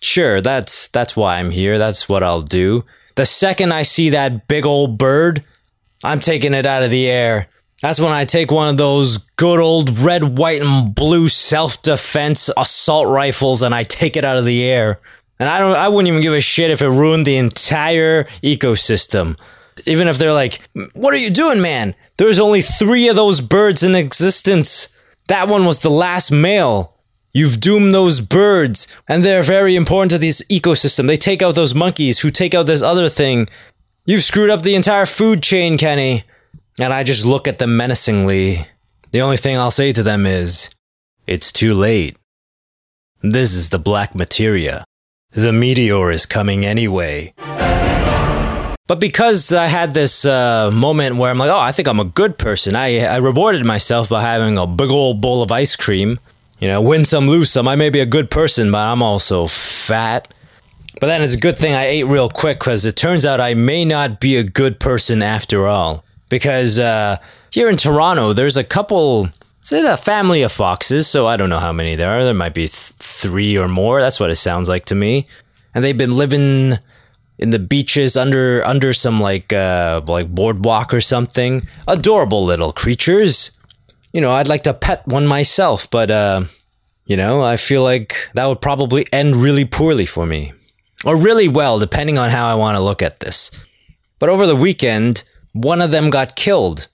sure, 0.00 0.40
that's 0.40 0.88
that's 0.88 1.16
why 1.16 1.38
I'm 1.38 1.50
here. 1.50 1.78
That's 1.78 2.08
what 2.08 2.22
I'll 2.22 2.42
do. 2.42 2.84
The 3.16 3.26
second 3.26 3.72
I 3.72 3.82
see 3.82 4.10
that 4.10 4.48
big 4.48 4.66
old 4.66 4.98
bird, 4.98 5.44
I'm 6.04 6.20
taking 6.20 6.54
it 6.54 6.66
out 6.66 6.82
of 6.82 6.90
the 6.90 7.08
air. 7.08 7.48
That's 7.82 8.00
when 8.00 8.12
I 8.12 8.24
take 8.24 8.50
one 8.50 8.68
of 8.68 8.78
those 8.78 9.18
good 9.36 9.60
old 9.60 9.98
red, 9.98 10.38
white, 10.38 10.62
and 10.62 10.94
blue 10.94 11.28
self 11.28 11.82
defense 11.82 12.48
assault 12.56 13.08
rifles 13.08 13.62
and 13.62 13.74
I 13.74 13.82
take 13.82 14.16
it 14.16 14.24
out 14.24 14.38
of 14.38 14.44
the 14.44 14.64
air. 14.64 15.00
And 15.38 15.48
I 15.48 15.58
don't 15.58 15.76
I 15.76 15.88
wouldn't 15.88 16.08
even 16.08 16.22
give 16.22 16.32
a 16.32 16.40
shit 16.40 16.70
if 16.70 16.82
it 16.82 16.88
ruined 16.88 17.26
the 17.26 17.36
entire 17.36 18.24
ecosystem. 18.42 19.36
Even 19.84 20.08
if 20.08 20.18
they're 20.18 20.32
like, 20.32 20.60
"What 20.94 21.12
are 21.12 21.18
you 21.18 21.30
doing, 21.30 21.60
man? 21.60 21.94
There's 22.16 22.38
only 22.38 22.62
3 22.62 23.08
of 23.08 23.16
those 23.16 23.40
birds 23.40 23.82
in 23.82 23.94
existence." 23.94 24.88
That 25.28 25.48
one 25.48 25.66
was 25.66 25.80
the 25.80 25.90
last 25.90 26.30
male. 26.30 26.94
You've 27.34 27.60
doomed 27.60 27.92
those 27.92 28.20
birds, 28.20 28.88
and 29.06 29.22
they're 29.22 29.42
very 29.42 29.76
important 29.76 30.10
to 30.12 30.18
this 30.18 30.40
ecosystem. 30.50 31.06
They 31.06 31.18
take 31.18 31.42
out 31.42 31.54
those 31.54 31.74
monkeys 31.74 32.20
who 32.20 32.30
take 32.30 32.54
out 32.54 32.66
this 32.66 32.80
other 32.80 33.10
thing. 33.10 33.48
You've 34.06 34.24
screwed 34.24 34.48
up 34.48 34.62
the 34.62 34.74
entire 34.74 35.04
food 35.04 35.42
chain, 35.42 35.76
Kenny. 35.76 36.24
And 36.78 36.94
I 36.94 37.02
just 37.02 37.26
look 37.26 37.46
at 37.48 37.58
them 37.58 37.76
menacingly. 37.76 38.66
The 39.10 39.20
only 39.20 39.36
thing 39.36 39.56
I'll 39.56 39.70
say 39.70 39.92
to 39.92 40.02
them 40.02 40.24
is, 40.26 40.70
It's 41.26 41.50
too 41.50 41.74
late. 41.74 42.16
This 43.20 43.52
is 43.52 43.70
the 43.70 43.80
black 43.80 44.14
materia. 44.14 44.84
The 45.32 45.52
meteor 45.52 46.10
is 46.10 46.24
coming 46.24 46.64
anyway. 46.64 47.34
But 48.86 49.00
because 49.00 49.52
I 49.52 49.66
had 49.66 49.92
this 49.92 50.24
uh, 50.24 50.70
moment 50.72 51.16
where 51.16 51.30
I'm 51.30 51.38
like, 51.38 51.50
oh, 51.50 51.58
I 51.58 51.72
think 51.72 51.88
I'm 51.88 51.98
a 51.98 52.04
good 52.04 52.38
person, 52.38 52.76
I, 52.76 53.00
I 53.00 53.16
rewarded 53.16 53.64
myself 53.64 54.08
by 54.08 54.22
having 54.22 54.56
a 54.56 54.66
big 54.66 54.90
old 54.90 55.20
bowl 55.20 55.42
of 55.42 55.50
ice 55.50 55.74
cream. 55.74 56.20
You 56.60 56.68
know, 56.68 56.80
win 56.80 57.04
some, 57.04 57.28
lose 57.28 57.50
some. 57.50 57.68
I 57.68 57.76
may 57.76 57.90
be 57.90 58.00
a 58.00 58.06
good 58.06 58.30
person, 58.30 58.70
but 58.70 58.78
I'm 58.78 59.02
also 59.02 59.46
fat. 59.46 60.32
But 61.00 61.08
then 61.08 61.20
it's 61.20 61.34
a 61.34 61.38
good 61.38 61.58
thing 61.58 61.74
I 61.74 61.84
ate 61.86 62.04
real 62.04 62.30
quick 62.30 62.60
because 62.60 62.86
it 62.86 62.96
turns 62.96 63.26
out 63.26 63.40
I 63.40 63.52
may 63.54 63.84
not 63.84 64.20
be 64.20 64.36
a 64.36 64.44
good 64.44 64.80
person 64.80 65.22
after 65.22 65.66
all. 65.66 66.04
Because 66.30 66.78
uh, 66.78 67.18
here 67.50 67.68
in 67.68 67.76
Toronto, 67.76 68.32
there's 68.32 68.56
a 68.56 68.64
couple. 68.64 69.28
It's 69.68 69.72
a 69.72 69.96
family 69.96 70.42
of 70.42 70.52
foxes, 70.52 71.08
so 71.08 71.26
I 71.26 71.36
don't 71.36 71.48
know 71.48 71.58
how 71.58 71.72
many 71.72 71.96
there 71.96 72.12
are. 72.12 72.24
There 72.24 72.32
might 72.32 72.54
be 72.54 72.68
th- 72.68 72.92
three 73.00 73.58
or 73.58 73.66
more. 73.66 74.00
That's 74.00 74.20
what 74.20 74.30
it 74.30 74.36
sounds 74.36 74.68
like 74.68 74.84
to 74.84 74.94
me. 74.94 75.26
And 75.74 75.82
they've 75.82 75.98
been 75.98 76.16
living 76.16 76.78
in 77.36 77.50
the 77.50 77.58
beaches 77.58 78.16
under 78.16 78.64
under 78.64 78.92
some 78.92 79.20
like 79.20 79.52
uh 79.52 80.02
like 80.06 80.32
boardwalk 80.32 80.94
or 80.94 81.00
something. 81.00 81.66
Adorable 81.88 82.44
little 82.44 82.72
creatures. 82.72 83.50
You 84.12 84.20
know, 84.20 84.34
I'd 84.34 84.46
like 84.46 84.62
to 84.62 84.72
pet 84.72 85.04
one 85.08 85.26
myself, 85.26 85.90
but 85.90 86.12
uh 86.12 86.44
you 87.06 87.16
know, 87.16 87.42
I 87.42 87.56
feel 87.56 87.82
like 87.82 88.30
that 88.34 88.46
would 88.46 88.60
probably 88.60 89.04
end 89.12 89.34
really 89.34 89.64
poorly 89.64 90.06
for 90.06 90.26
me. 90.26 90.52
Or 91.04 91.16
really 91.16 91.48
well, 91.48 91.80
depending 91.80 92.18
on 92.18 92.30
how 92.30 92.46
I 92.46 92.54
want 92.54 92.78
to 92.78 92.84
look 92.84 93.02
at 93.02 93.18
this. 93.18 93.50
But 94.20 94.28
over 94.28 94.46
the 94.46 94.54
weekend, 94.54 95.24
one 95.52 95.80
of 95.80 95.90
them 95.90 96.10
got 96.10 96.36
killed. 96.36 96.86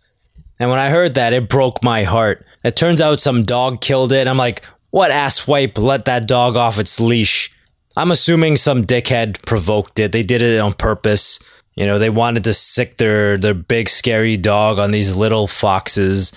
And 0.58 0.70
when 0.70 0.78
I 0.78 0.88
heard 0.88 1.16
that, 1.16 1.34
it 1.34 1.50
broke 1.50 1.84
my 1.84 2.04
heart. 2.04 2.46
It 2.64 2.76
turns 2.76 3.00
out 3.00 3.20
some 3.20 3.44
dog 3.44 3.80
killed 3.80 4.12
it. 4.12 4.28
I'm 4.28 4.36
like, 4.36 4.64
what 4.90 5.10
asswipe 5.10 5.78
let 5.78 6.04
that 6.04 6.28
dog 6.28 6.56
off 6.56 6.78
its 6.78 7.00
leash? 7.00 7.50
I'm 7.96 8.10
assuming 8.10 8.56
some 8.56 8.84
dickhead 8.84 9.44
provoked 9.44 9.98
it. 9.98 10.12
They 10.12 10.22
did 10.22 10.42
it 10.42 10.60
on 10.60 10.72
purpose. 10.74 11.40
You 11.74 11.86
know, 11.86 11.98
they 11.98 12.10
wanted 12.10 12.44
to 12.44 12.52
sic 12.52 12.98
their 12.98 13.38
their 13.38 13.54
big 13.54 13.88
scary 13.88 14.36
dog 14.36 14.78
on 14.78 14.90
these 14.90 15.16
little 15.16 15.46
foxes. 15.46 16.32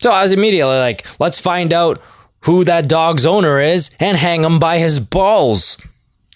So 0.00 0.10
I 0.10 0.22
was 0.22 0.32
immediately 0.32 0.76
like, 0.76 1.06
let's 1.20 1.38
find 1.38 1.72
out 1.72 2.00
who 2.42 2.64
that 2.64 2.88
dog's 2.88 3.26
owner 3.26 3.60
is 3.60 3.90
and 4.00 4.16
hang 4.16 4.44
him 4.44 4.58
by 4.58 4.78
his 4.78 5.00
balls. 5.00 5.78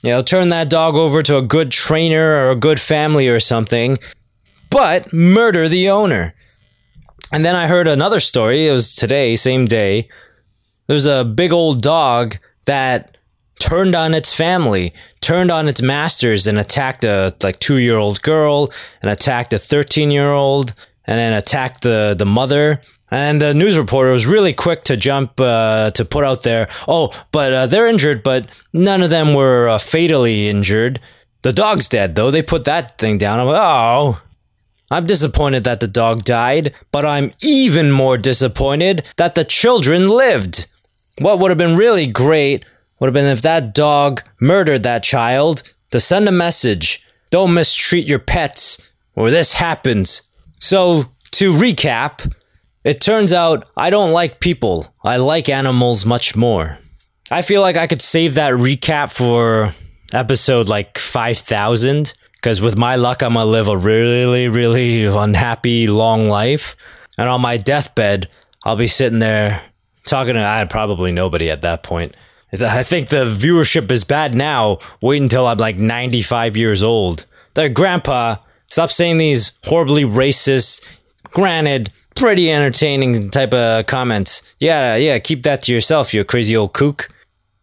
You 0.03 0.11
know, 0.11 0.23
turn 0.23 0.49
that 0.49 0.69
dog 0.69 0.97
over 0.97 1.23
to 1.23 1.37
a 1.37 1.43
good 1.43 1.71
trainer 1.71 2.35
or 2.35 2.51
a 2.51 2.57
good 2.57 2.81
family 2.81 3.29
or 3.29 3.39
something, 3.39 3.99
but 4.69 5.13
murder 5.13 5.69
the 5.69 5.89
owner. 5.89 6.35
And 7.33 7.45
then 7.45 7.57
I 7.57 7.67
heard 7.67 7.89
another 7.89 8.21
story. 8.21 8.69
It 8.69 8.73
was 8.73 8.95
today, 8.95 9.37
same 9.37 9.65
day. 9.65 10.09
There's 10.87 11.07
a 11.07 11.25
big 11.25 11.53
old 11.53 11.81
dog 11.81 12.37
that 12.67 13.17
turned 13.59 13.95
on 13.95 14.13
its 14.13 14.35
family, 14.35 14.93
turned 15.21 15.51
on 15.51 15.67
its 15.67 15.81
masters, 15.81 16.47
and 16.47 16.59
attacked 16.59 17.05
a 17.05 17.35
like 17.43 17.59
two 17.59 17.79
year 17.79 17.97
old 17.97 18.21
girl, 18.23 18.71
and 19.01 19.11
attacked 19.11 19.53
a 19.55 19.59
thirteen 19.59 20.11
year 20.11 20.33
old, 20.33 20.75
and 21.07 21.19
then 21.19 21.33
attacked 21.33 21.83
the 21.83 22.15
the 22.19 22.27
mother. 22.27 22.83
And 23.11 23.43
the 23.43 23.53
news 23.53 23.77
reporter 23.77 24.11
was 24.11 24.25
really 24.27 24.55
quick 24.55 24.85
to 24.85 24.97
jump 24.97 25.39
uh, 25.39 25.91
to 25.91 26.05
put 26.05 26.25
out 26.25 26.43
there, 26.45 26.69
oh, 26.89 27.13
but 27.31 27.53
uh, 27.53 27.67
they're 27.67 27.87
injured, 27.87 28.23
but 28.23 28.47
none 28.73 29.03
of 29.03 29.11
them 29.11 29.35
were 29.35 29.69
uh, 29.69 29.79
fatally 29.79 30.49
injured. 30.49 30.99
The 31.43 31.53
dog's 31.53 31.89
dead, 31.89 32.15
though. 32.15 32.31
They 32.31 32.43
put 32.43 32.65
that 32.65 32.97
thing 32.99 33.19
down. 33.19 33.39
I'm 33.39 33.49
like, 33.49 33.61
oh, 33.61 34.23
I'm 34.93 35.07
disappointed 35.07 35.65
that 35.65 35.81
the 35.81 35.89
dog 35.89 36.23
died, 36.23 36.75
but 36.91 37.07
I'm 37.07 37.33
even 37.41 37.91
more 37.91 38.19
disappointed 38.19 39.05
that 39.17 39.35
the 39.35 39.45
children 39.45 40.07
lived. 40.07 40.67
What 41.19 41.39
would 41.39 41.51
have 41.51 41.57
been 41.57 41.79
really 41.79 42.07
great 42.07 42.67
would 43.01 43.07
have 43.07 43.15
been 43.15 43.25
if 43.25 43.41
that 43.41 43.75
dog 43.75 44.23
murdered 44.39 44.83
that 44.83 45.03
child 45.03 45.63
to 45.93 45.99
send 45.99 46.29
a 46.29 46.33
message 46.33 47.05
don't 47.31 47.55
mistreat 47.55 48.07
your 48.07 48.19
pets 48.19 48.79
or 49.17 49.31
this 49.31 49.55
happens. 49.55 50.21
So, 50.59 51.07
to 51.33 51.51
recap, 51.51 52.31
it 52.85 53.01
turns 53.01 53.33
out 53.33 53.67
I 53.75 53.89
don't 53.89 54.13
like 54.13 54.39
people. 54.41 54.95
I 55.03 55.17
like 55.17 55.49
animals 55.49 56.05
much 56.05 56.37
more. 56.37 56.79
I 57.31 57.41
feel 57.41 57.63
like 57.63 57.79
I 57.79 57.87
could 57.87 58.03
save 58.03 58.35
that 58.35 58.53
recap 58.53 59.11
for 59.11 59.73
episode 60.13 60.69
like 60.69 60.99
5000 60.99 62.13
because 62.43 62.61
with 62.61 62.77
my 62.77 62.97
luck, 62.97 63.23
I'm 63.23 63.35
gonna 63.35 63.47
live 63.47 63.69
a 63.69 63.77
really, 63.77 64.49
really 64.49 65.05
unhappy 65.05 65.87
long 65.87 66.29
life. 66.29 66.75
And 67.17 67.29
on 67.29 67.41
my 67.41 67.57
deathbed, 67.57 68.29
I'll 68.65 68.75
be 68.75 68.89
sitting 68.89 69.21
there 69.21 69.63
talking 70.07 70.35
to 70.35 70.41
I 70.41 70.65
probably 70.65 71.13
nobody 71.13 71.51
at 71.51 71.63
that 71.63 71.85
point. 71.85 72.17
I 72.53 72.83
think 72.83 73.09
the 73.09 73.25
viewership 73.25 73.91
is 73.93 74.03
bad 74.03 74.35
now. 74.35 74.79
Wait 75.01 75.23
until 75.23 75.47
I'm 75.47 75.59
like 75.59 75.77
95 75.77 76.57
years 76.57 76.83
old. 76.83 77.27
The 77.55 77.69
grandpa, 77.69 78.37
stop 78.67 78.91
saying 78.91 79.19
these 79.19 79.53
horribly 79.65 80.03
racist, 80.03 80.85
granted, 81.31 81.93
pretty 82.17 82.51
entertaining 82.51 83.31
type 83.31 83.55
of 83.55 83.87
comments. 83.87 84.43
Yeah, 84.59 84.97
yeah, 84.97 85.19
keep 85.21 85.45
that 85.45 85.63
to 85.63 85.73
yourself, 85.73 86.13
you 86.13 86.25
crazy 86.25 86.57
old 86.57 86.73
kook. 86.73 87.09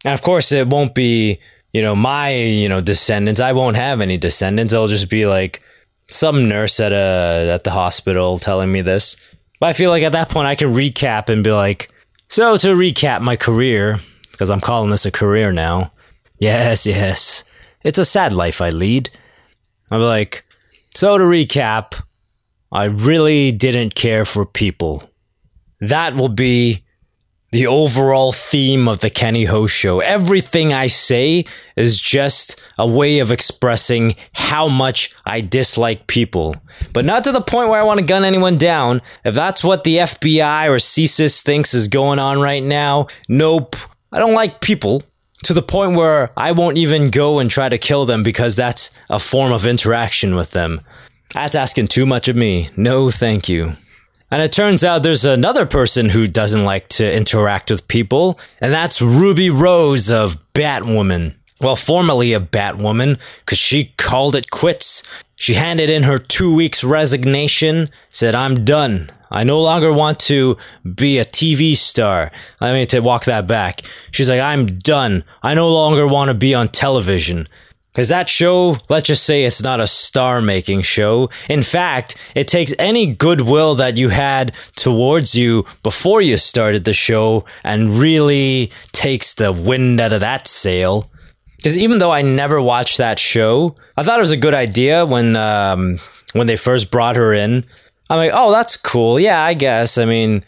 And 0.05 0.13
of 0.13 0.21
course, 0.21 0.51
it 0.53 0.67
won't 0.67 0.95
be, 0.95 1.39
you 1.73 1.81
know, 1.81 1.95
my, 1.95 2.33
you 2.33 2.67
know, 2.69 2.81
descendants. 2.81 3.39
I 3.39 3.53
won't 3.53 3.75
have 3.75 4.01
any 4.01 4.17
descendants. 4.17 4.73
It'll 4.73 4.87
just 4.87 5.09
be 5.09 5.25
like 5.25 5.61
some 6.07 6.49
nurse 6.49 6.79
at 6.79 6.91
a 6.91 7.51
at 7.53 7.63
the 7.63 7.71
hospital 7.71 8.39
telling 8.39 8.71
me 8.71 8.81
this. 8.81 9.15
But 9.59 9.69
I 9.69 9.73
feel 9.73 9.91
like 9.91 10.03
at 10.03 10.13
that 10.13 10.29
point 10.29 10.47
I 10.47 10.55
can 10.55 10.73
recap 10.73 11.29
and 11.29 11.43
be 11.43 11.51
like, 11.51 11.91
so 12.27 12.57
to 12.57 12.67
recap 12.69 13.21
my 13.21 13.35
career, 13.35 13.99
because 14.31 14.49
I'm 14.49 14.61
calling 14.61 14.89
this 14.89 15.05
a 15.05 15.11
career 15.11 15.51
now. 15.51 15.91
Yes, 16.39 16.85
yes. 16.85 17.43
It's 17.83 17.99
a 17.99 18.05
sad 18.05 18.33
life 18.33 18.61
I 18.61 18.69
lead. 18.69 19.09
I'm 19.91 20.01
like, 20.01 20.45
so 20.95 21.17
to 21.17 21.23
recap, 21.23 22.01
I 22.71 22.85
really 22.85 23.51
didn't 23.51 23.95
care 23.95 24.25
for 24.25 24.45
people. 24.45 25.03
That 25.81 26.15
will 26.15 26.29
be 26.29 26.83
the 27.51 27.65
overall 27.67 28.31
theme 28.31 28.87
of 28.87 28.99
the 28.99 29.09
Kenny 29.09 29.45
Ho 29.45 29.65
show. 29.65 29.99
Everything 29.99 30.71
I 30.71 30.87
say 30.87 31.45
is 31.75 31.99
just 31.99 32.61
a 32.77 32.87
way 32.87 33.19
of 33.19 33.31
expressing 33.31 34.15
how 34.33 34.67
much 34.67 35.15
I 35.25 35.41
dislike 35.41 36.07
people. 36.07 36.55
But 36.93 37.05
not 37.05 37.23
to 37.23 37.31
the 37.31 37.41
point 37.41 37.69
where 37.69 37.79
I 37.79 37.85
want 37.85 37.99
to 37.99 38.05
gun 38.05 38.23
anyone 38.23 38.57
down. 38.57 39.01
If 39.25 39.33
that's 39.33 39.63
what 39.63 39.83
the 39.83 39.97
FBI 39.97 40.67
or 40.67 40.75
CSIS 40.75 41.41
thinks 41.41 41.73
is 41.73 41.87
going 41.87 42.19
on 42.19 42.39
right 42.39 42.63
now, 42.63 43.07
nope. 43.27 43.75
I 44.11 44.19
don't 44.19 44.35
like 44.35 44.61
people 44.61 45.03
to 45.43 45.53
the 45.53 45.61
point 45.61 45.95
where 45.95 46.31
I 46.37 46.51
won't 46.51 46.77
even 46.77 47.09
go 47.09 47.39
and 47.39 47.49
try 47.49 47.69
to 47.69 47.77
kill 47.77 48.05
them 48.05 48.23
because 48.23 48.55
that's 48.55 48.91
a 49.09 49.19
form 49.19 49.51
of 49.51 49.65
interaction 49.65 50.35
with 50.35 50.51
them. 50.51 50.81
That's 51.33 51.55
asking 51.55 51.87
too 51.87 52.05
much 52.05 52.27
of 52.27 52.35
me. 52.35 52.69
No, 52.75 53.11
thank 53.11 53.47
you. 53.47 53.75
And 54.31 54.41
it 54.41 54.51
turns 54.51 54.83
out 54.83 55.01
there's 55.01 55.25
another 55.25 55.65
person 55.65 56.09
who 56.09 56.27
doesn't 56.27 56.63
like 56.63 56.87
to 56.89 57.15
interact 57.15 57.71
with 57.71 57.87
people, 57.87 58.39
and 58.61 58.71
that's 58.71 59.01
Ruby 59.01 59.49
Rose 59.49 60.09
of 60.09 60.37
Batwoman. 60.53 61.33
Well, 61.59 61.75
formerly 61.75 62.33
a 62.33 62.39
Batwoman, 62.39 63.19
because 63.39 63.57
she 63.57 63.93
called 63.97 64.35
it 64.35 64.51
quits. 64.51 65.03
She 65.35 65.55
handed 65.55 65.89
in 65.89 66.03
her 66.03 66.17
two 66.17 66.53
weeks 66.53 66.83
resignation, 66.83 67.89
said, 68.09 68.35
I'm 68.35 68.65
done. 68.65 69.09
I 69.31 69.43
no 69.43 69.61
longer 69.61 69.93
want 69.93 70.19
to 70.21 70.57
be 70.95 71.17
a 71.17 71.25
TV 71.25 71.75
star. 71.75 72.31
I 72.61 72.73
mean, 72.73 72.87
to 72.87 72.99
walk 72.99 73.25
that 73.25 73.47
back. 73.47 73.81
She's 74.11 74.29
like, 74.29 74.41
I'm 74.41 74.65
done. 74.65 75.23
I 75.43 75.53
no 75.53 75.71
longer 75.71 76.07
want 76.07 76.29
to 76.29 76.33
be 76.33 76.55
on 76.55 76.69
television. 76.69 77.47
Because 77.91 78.09
that 78.09 78.29
show, 78.29 78.77
let's 78.87 79.07
just 79.07 79.23
say 79.23 79.43
it's 79.43 79.63
not 79.63 79.81
a 79.81 79.87
star 79.87 80.41
making 80.41 80.83
show. 80.83 81.29
In 81.49 81.63
fact, 81.63 82.15
it 82.35 82.47
takes 82.47 82.73
any 82.77 83.07
goodwill 83.07 83.75
that 83.75 83.97
you 83.97 84.09
had 84.09 84.53
towards 84.75 85.33
you 85.33 85.65
before 85.81 86.21
you 86.21 86.37
started 86.37 86.85
the 86.85 86.93
show 86.93 87.45
and 87.63 87.95
really 87.95 88.71
takes 88.91 89.33
the 89.33 89.51
wind 89.51 89.99
out 89.99 90.13
of 90.13 90.19
that 90.19 90.47
sail. 90.47 91.09
Because 91.57 91.77
even 91.77 91.99
though 91.99 92.11
I 92.11 92.21
never 92.21 92.61
watched 92.61 92.99
that 92.99 93.19
show, 93.19 93.75
I 93.97 94.03
thought 94.03 94.19
it 94.19 94.21
was 94.21 94.31
a 94.31 94.37
good 94.37 94.53
idea 94.53 95.05
when 95.05 95.35
um, 95.35 95.99
when 96.33 96.47
they 96.47 96.55
first 96.55 96.91
brought 96.91 97.15
her 97.15 97.33
in. 97.33 97.65
I'm 98.09 98.17
like, 98.17 98.31
oh, 98.33 98.51
that's 98.51 98.77
cool. 98.77 99.19
Yeah, 99.19 99.43
I 99.43 99.55
guess. 99.55 99.97
I 99.97 100.05
mean, 100.05 100.43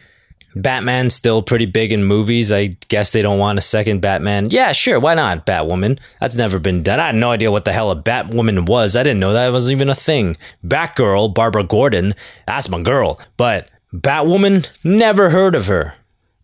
Batman's 0.56 1.14
still 1.16 1.42
pretty 1.42 1.66
big 1.66 1.92
in 1.92 2.04
movies. 2.04 2.52
I 2.52 2.68
guess 2.90 3.12
they 3.12 3.22
don't 3.22 3.40
want 3.40 3.58
a 3.58 3.62
second 3.62 4.02
Batman. 4.02 4.50
Yeah, 4.50 4.72
sure. 4.74 5.00
Why 5.00 5.14
not? 5.16 5.46
Batwoman. 5.46 5.98
That's 6.20 6.36
never 6.36 6.60
been 6.60 6.84
done. 6.84 7.00
I 7.00 7.08
had 7.08 7.16
no 7.16 7.32
idea 7.32 7.52
what 7.52 7.66
the 7.66 7.74
hell 7.74 7.90
a 7.92 7.96
Batwoman 7.96 8.68
was. 8.68 8.96
I 8.96 9.04
didn't 9.04 9.20
know 9.22 9.34
that 9.34 9.52
was 9.52 9.72
even 9.72 9.90
a 9.90 9.96
thing. 9.96 10.36
Batgirl, 10.66 11.34
Barbara 11.34 11.64
Gordon, 11.64 12.14
that's 12.46 12.68
my 12.70 12.82
girl. 12.82 13.20
But 13.38 13.70
Batwoman, 13.94 14.70
never 14.84 15.30
heard 15.30 15.56
of 15.56 15.68
her. 15.68 15.96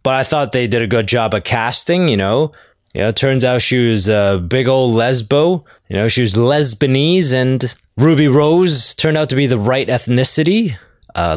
but 0.04 0.16
I 0.16 0.24
thought 0.24 0.54
they 0.54 0.68
did 0.68 0.82
a 0.82 0.88
good 0.88 1.08
job 1.08 1.34
of 1.34 1.44
casting, 1.44 2.08
you 2.08 2.16
know. 2.18 2.54
You 2.94 3.02
know, 3.02 3.12
turns 3.12 3.44
out 3.44 3.62
she 3.62 3.90
was 3.90 4.08
a 4.08 4.40
big 4.48 4.68
old 4.70 4.96
lesbo. 4.96 5.66
You 5.90 5.98
know, 5.98 6.08
she 6.08 6.22
was 6.22 6.34
Lesbanese, 6.34 7.34
and 7.34 7.76
Ruby 7.98 8.28
Rose 8.30 8.96
turned 8.96 9.18
out 9.18 9.30
to 9.30 9.36
be 9.36 9.48
the 9.48 9.60
right 9.60 9.88
ethnicity, 9.88 10.78
uh. 11.14 11.36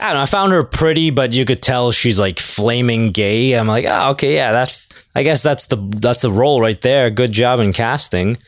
I 0.00 0.08
don't 0.08 0.14
know. 0.14 0.22
I 0.22 0.26
found 0.26 0.52
her 0.52 0.64
pretty, 0.64 1.10
but 1.10 1.32
you 1.32 1.44
could 1.44 1.62
tell 1.62 1.90
she's 1.90 2.18
like 2.18 2.40
flaming 2.40 3.10
gay. 3.10 3.52
I'm 3.52 3.68
like, 3.68 3.84
oh, 3.86 4.10
okay, 4.12 4.34
yeah, 4.34 4.52
that's. 4.52 4.88
I 5.14 5.24
guess 5.24 5.42
that's 5.42 5.66
the 5.66 5.76
that's 5.76 6.22
the 6.22 6.30
role 6.30 6.60
right 6.60 6.80
there. 6.80 7.10
Good 7.10 7.32
job 7.32 7.58
in 7.58 7.72
casting. 7.72 8.38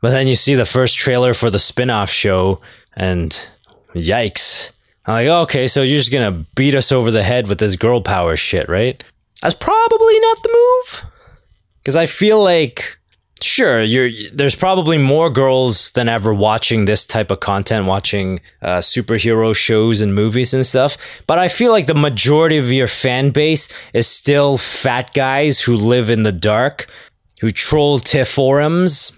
But 0.00 0.10
then 0.10 0.26
you 0.26 0.34
see 0.34 0.54
the 0.54 0.66
first 0.66 0.96
trailer 0.96 1.34
for 1.34 1.50
the 1.50 1.58
spin-off 1.58 2.10
show, 2.10 2.60
and 2.94 3.30
yikes! 3.94 4.72
I'm 5.06 5.14
like, 5.14 5.28
okay, 5.28 5.66
so 5.66 5.82
you're 5.82 5.98
just 5.98 6.12
gonna 6.12 6.44
beat 6.54 6.74
us 6.74 6.92
over 6.92 7.10
the 7.10 7.22
head 7.22 7.48
with 7.48 7.58
this 7.58 7.76
girl 7.76 8.00
power 8.00 8.36
shit, 8.36 8.68
right? 8.68 9.02
That's 9.42 9.54
probably 9.54 10.20
not 10.20 10.42
the 10.42 10.48
move. 10.52 11.04
Because 11.80 11.96
I 11.96 12.06
feel 12.06 12.42
like, 12.42 12.98
sure, 13.42 13.86
there's 14.32 14.54
probably 14.54 14.98
more 14.98 15.30
girls 15.30 15.90
than 15.92 16.08
ever 16.08 16.32
watching 16.32 16.84
this 16.84 17.06
type 17.06 17.30
of 17.30 17.40
content, 17.40 17.86
watching 17.86 18.40
uh, 18.60 18.78
superhero 18.78 19.54
shows 19.54 20.00
and 20.00 20.14
movies 20.14 20.54
and 20.54 20.64
stuff. 20.64 20.96
But 21.26 21.38
I 21.38 21.48
feel 21.48 21.72
like 21.72 21.86
the 21.86 21.94
majority 21.94 22.58
of 22.58 22.70
your 22.70 22.86
fan 22.86 23.30
base 23.30 23.68
is 23.92 24.06
still 24.06 24.58
fat 24.58 25.12
guys 25.14 25.60
who 25.60 25.76
live 25.76 26.10
in 26.10 26.22
the 26.22 26.32
dark, 26.32 26.86
who 27.40 27.50
troll 27.50 27.98
TIFF 27.98 28.28
forums, 28.28 29.12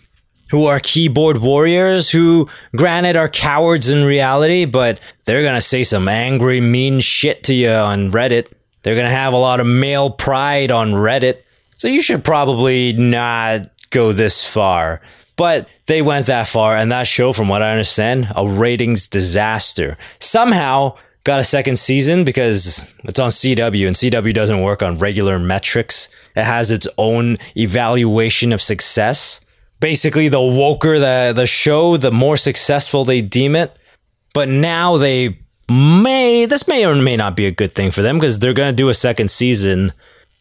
who 0.51 0.67
are 0.67 0.81
keyboard 0.81 1.39
warriors, 1.39 2.11
who, 2.11 2.49
granted, 2.77 3.17
are 3.17 3.29
cowards 3.29 3.89
in 3.89 4.05
reality, 4.05 4.65
but 4.65 5.01
they're 5.25 5.43
gonna 5.43 5.61
say 5.61 5.83
some 5.83 6.09
angry, 6.09 6.61
mean 6.61 7.01
shit 7.01 7.43
to 7.45 7.55
you 7.55 7.71
on 7.71 8.11
Reddit. 8.11 8.49
They're 8.83 8.95
to 8.95 9.11
have 9.11 9.33
a 9.33 9.39
lot 9.39 9.61
of 9.61 9.67
male 9.67 10.11
pride 10.11 10.71
on 10.71 10.93
Reddit. 10.93 11.39
So 11.77 11.89
you 11.89 12.03
should 12.03 12.23
probably 12.25 12.93
not 12.93 13.63
go 13.95 14.13
this 14.13 14.47
far. 14.47 15.01
But 15.37 15.69
they 15.87 16.03
went 16.03 16.27
that 16.27 16.49
far, 16.49 16.77
and 16.77 16.93
that 16.93 17.07
show, 17.07 17.33
from 17.33 17.49
what 17.49 17.63
I 17.63 17.71
understand, 17.71 18.29
a 18.37 18.47
ratings 18.47 19.09
disaster. 19.09 19.97
Somehow 20.21 20.97
got 21.25 21.41
a 21.41 21.45
second 21.45 21.79
season 21.79 22.25
because 22.25 22.85
it's 23.05 23.19
on 23.19 23.31
CW, 23.31 23.87
and 23.87 23.97
CW 23.97 24.35
doesn't 24.35 24.61
work 24.61 24.83
on 24.83 24.99
regular 24.99 25.39
metrics. 25.39 26.09
It 26.37 26.45
has 26.45 26.71
its 26.71 26.87
own 26.99 27.37
evaluation 27.57 28.53
of 28.53 28.61
success. 28.61 29.41
Basically, 29.81 30.29
the 30.29 30.39
woker 30.39 31.01
the, 31.01 31.33
the 31.33 31.47
show, 31.47 31.97
the 31.97 32.13
more 32.13 32.37
successful 32.37 33.05
they 33.05 33.21
deem 33.21 33.57
it. 33.57 33.77
But 34.35 34.49
now 34.49 34.97
they 34.97 35.39
may 35.69 36.45
this 36.45 36.69
may 36.69 36.85
or 36.85 36.95
may 36.95 37.17
not 37.17 37.37
be 37.37 37.47
a 37.47 37.51
good 37.51 37.73
thing 37.73 37.91
for 37.91 38.03
them 38.03 38.19
because 38.19 38.39
they're 38.39 38.53
going 38.53 38.71
to 38.71 38.77
do 38.77 38.91
a 38.91 38.95
second 38.95 39.31
season 39.31 39.93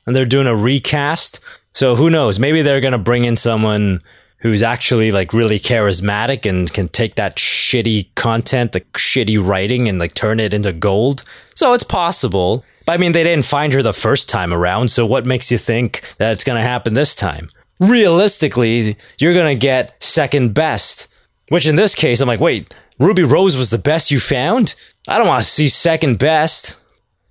and 0.06 0.16
they're 0.16 0.26
doing 0.26 0.48
a 0.48 0.56
recast. 0.56 1.40
So 1.74 1.96
who 1.96 2.10
knows? 2.10 2.40
Maybe 2.40 2.62
they're 2.62 2.82
going 2.82 2.94
to 2.94 2.98
bring 2.98 3.26
in 3.26 3.38
someone 3.38 4.02
who's 4.38 4.62
actually 4.62 5.10
like 5.12 5.34
really 5.34 5.60
charismatic 5.60 6.48
and 6.48 6.72
can 6.72 6.90
take 6.90 7.16
that 7.16 7.38
shitty 7.38 8.14
content, 8.16 8.74
the 8.74 8.82
shitty 8.82 9.44
writing 9.44 9.88
and 9.88 10.00
like 10.00 10.14
turn 10.14 10.40
it 10.40 10.54
into 10.54 10.74
gold. 10.74 11.24
So 11.56 11.74
it's 11.74 11.84
possible. 11.84 12.66
But 12.86 12.94
I 12.94 12.98
mean, 12.98 13.14
they 13.14 13.24
didn't 13.24 13.46
find 13.46 13.72
her 13.74 13.82
the 13.82 13.94
first 13.94 14.30
time 14.30 14.54
around. 14.54 14.92
So 14.92 15.06
what 15.06 15.26
makes 15.26 15.50
you 15.50 15.58
think 15.58 16.02
that 16.18 16.34
it's 16.34 16.44
going 16.44 16.62
to 16.62 16.68
happen 16.68 16.94
this 16.94 17.16
time? 17.16 17.48
Realistically, 17.80 18.98
you're 19.18 19.34
going 19.34 19.56
to 19.56 19.60
get 19.60 19.96
second 20.04 20.54
best, 20.54 21.08
which 21.50 21.66
in 21.66 21.76
this 21.76 21.96
case, 21.96 22.20
I'm 22.20 22.28
like, 22.28 22.42
wait, 22.42 22.74
Ruby 23.00 23.24
Rose 23.24 23.58
was 23.58 23.70
the 23.70 23.78
best 23.78 24.12
you 24.12 24.20
found? 24.20 24.76
I 25.08 25.18
don't 25.18 25.28
want 25.28 25.44
to 25.44 25.50
see 25.50 25.70
second 25.70 26.20
best. 26.20 26.76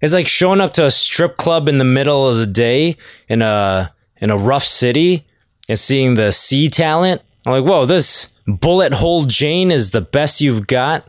It's 0.00 0.14
like 0.14 0.26
showing 0.26 0.60
up 0.60 0.72
to 0.74 0.86
a 0.86 0.90
strip 0.90 1.36
club 1.36 1.68
in 1.68 1.78
the 1.78 1.84
middle 1.84 2.26
of 2.26 2.38
the 2.38 2.46
day 2.46 2.96
in 3.28 3.42
a 3.42 3.92
in 4.22 4.30
a 4.30 4.38
rough 4.38 4.64
city 4.64 5.26
and 5.68 5.78
seeing 5.78 6.14
the 6.14 6.32
C 6.32 6.68
talent. 6.68 7.20
I'm 7.44 7.52
like, 7.52 7.64
whoa, 7.64 7.84
this 7.84 8.32
bullet 8.46 8.94
hole 8.94 9.24
Jane 9.24 9.70
is 9.70 9.90
the 9.90 10.00
best 10.00 10.40
you've 10.40 10.66
got. 10.66 11.06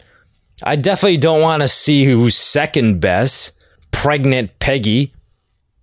I 0.63 0.75
definitely 0.75 1.17
don't 1.17 1.41
want 1.41 1.61
to 1.61 1.67
see 1.67 2.05
who's 2.05 2.35
second 2.35 2.99
best. 2.99 3.57
Pregnant 3.91 4.57
Peggy. 4.59 5.13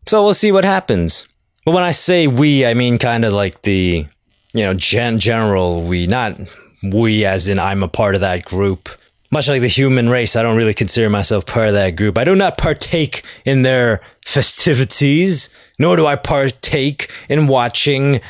So 0.06 0.22
we'll 0.24 0.34
see 0.34 0.50
what 0.52 0.64
happens. 0.64 1.26
But 1.64 1.72
when 1.72 1.84
I 1.84 1.92
say 1.92 2.26
we, 2.26 2.66
I 2.66 2.74
mean 2.74 2.98
kind 2.98 3.24
of 3.24 3.32
like 3.32 3.62
the, 3.62 4.06
you 4.52 4.62
know, 4.64 4.74
gen- 4.74 5.20
general 5.20 5.82
we, 5.82 6.08
not 6.08 6.36
we 6.82 7.24
as 7.24 7.46
in 7.46 7.58
I'm 7.58 7.82
a 7.82 7.88
part 7.88 8.16
of 8.16 8.20
that 8.22 8.44
group. 8.44 8.88
Much 9.30 9.48
like 9.48 9.60
the 9.60 9.68
human 9.68 10.08
race, 10.08 10.34
I 10.34 10.42
don't 10.42 10.56
really 10.56 10.74
consider 10.74 11.08
myself 11.08 11.46
part 11.46 11.68
of 11.68 11.74
that 11.74 11.90
group. 11.90 12.18
I 12.18 12.24
do 12.24 12.34
not 12.34 12.58
partake 12.58 13.24
in 13.44 13.62
their 13.62 14.00
festivities, 14.30 15.50
nor 15.78 15.96
do 15.96 16.06
I 16.06 16.16
partake 16.16 17.10
in 17.28 17.46
watching 17.46 18.20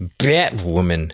Batwoman. 0.00 1.12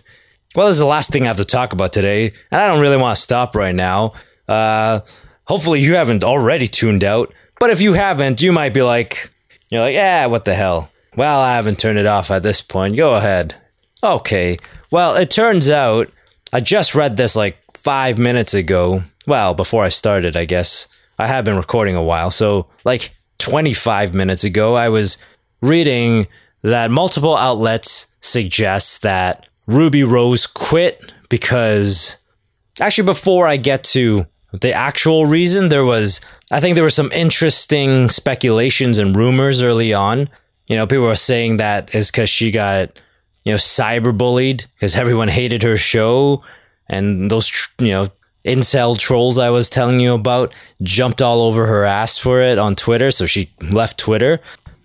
Well, 0.55 0.67
this 0.67 0.75
is 0.75 0.79
the 0.79 0.85
last 0.85 1.11
thing 1.11 1.23
I 1.23 1.27
have 1.27 1.37
to 1.37 1.45
talk 1.45 1.73
about 1.73 1.91
today, 1.93 2.31
and 2.51 2.61
I 2.61 2.67
don't 2.67 2.81
really 2.81 2.97
want 2.97 3.15
to 3.15 3.21
stop 3.21 3.55
right 3.55 3.75
now. 3.75 4.13
Uh, 4.47 5.01
hopefully, 5.45 5.81
you 5.81 5.95
haven't 5.95 6.23
already 6.23 6.67
tuned 6.67 7.03
out, 7.03 7.33
but 7.59 7.69
if 7.69 7.81
you 7.81 7.93
haven't, 7.93 8.41
you 8.41 8.51
might 8.51 8.73
be 8.73 8.83
like, 8.83 9.31
you're 9.69 9.81
like, 9.81 9.95
yeah, 9.95 10.27
what 10.27 10.45
the 10.45 10.55
hell? 10.55 10.89
Well, 11.15 11.39
I 11.39 11.55
haven't 11.55 11.79
turned 11.79 11.97
it 11.97 12.05
off 12.05 12.31
at 12.31 12.43
this 12.43 12.61
point. 12.61 12.95
Go 12.95 13.15
ahead. 13.15 13.55
Okay. 14.03 14.57
Well, 14.91 15.15
it 15.15 15.29
turns 15.29 15.69
out 15.69 16.11
I 16.53 16.59
just 16.59 16.95
read 16.95 17.17
this 17.17 17.35
like 17.35 17.57
five 17.73 18.17
minutes 18.17 18.53
ago 18.53 19.03
well, 19.27 19.53
before 19.53 19.83
I 19.83 19.89
started, 19.89 20.37
I 20.37 20.45
guess. 20.45 20.87
I 21.17 21.27
have 21.27 21.45
been 21.45 21.57
recording 21.57 21.95
a 21.95 22.03
while. 22.03 22.29
So, 22.29 22.67
like 22.83 23.15
25 23.39 24.13
minutes 24.13 24.43
ago, 24.43 24.75
I 24.75 24.89
was 24.89 25.17
reading 25.61 26.27
that 26.61 26.91
multiple 26.91 27.37
outlets 27.37 28.07
suggest 28.21 29.01
that 29.03 29.47
Ruby 29.67 30.03
Rose 30.03 30.47
quit 30.47 31.11
because 31.29 32.17
actually, 32.79 33.05
before 33.05 33.47
I 33.47 33.57
get 33.57 33.83
to 33.85 34.25
the 34.51 34.73
actual 34.73 35.25
reason, 35.25 35.69
there 35.69 35.85
was, 35.85 36.21
I 36.51 36.59
think 36.59 36.75
there 36.75 36.83
were 36.83 36.89
some 36.89 37.11
interesting 37.11 38.09
speculations 38.09 38.97
and 38.97 39.15
rumors 39.15 39.61
early 39.61 39.93
on. 39.93 40.29
You 40.67 40.77
know, 40.77 40.87
people 40.87 41.05
were 41.05 41.15
saying 41.15 41.57
that 41.57 41.93
is 41.93 42.11
because 42.11 42.29
she 42.29 42.51
got, 42.51 42.91
you 43.43 43.51
know, 43.51 43.57
cyberbullied 43.57 44.65
because 44.75 44.95
everyone 44.95 45.27
hated 45.27 45.63
her 45.63 45.77
show 45.77 46.43
and 46.87 47.29
those, 47.29 47.51
you 47.79 47.89
know, 47.89 48.07
incel 48.45 48.97
trolls 48.97 49.37
I 49.37 49.49
was 49.49 49.69
telling 49.69 49.99
you 49.99 50.13
about 50.13 50.53
jumped 50.81 51.21
all 51.21 51.41
over 51.41 51.65
her 51.65 51.83
ass 51.83 52.17
for 52.17 52.41
it 52.41 52.57
on 52.57 52.75
Twitter. 52.75 53.11
So 53.11 53.25
she 53.25 53.49
left 53.61 53.97
Twitter. 53.97 54.39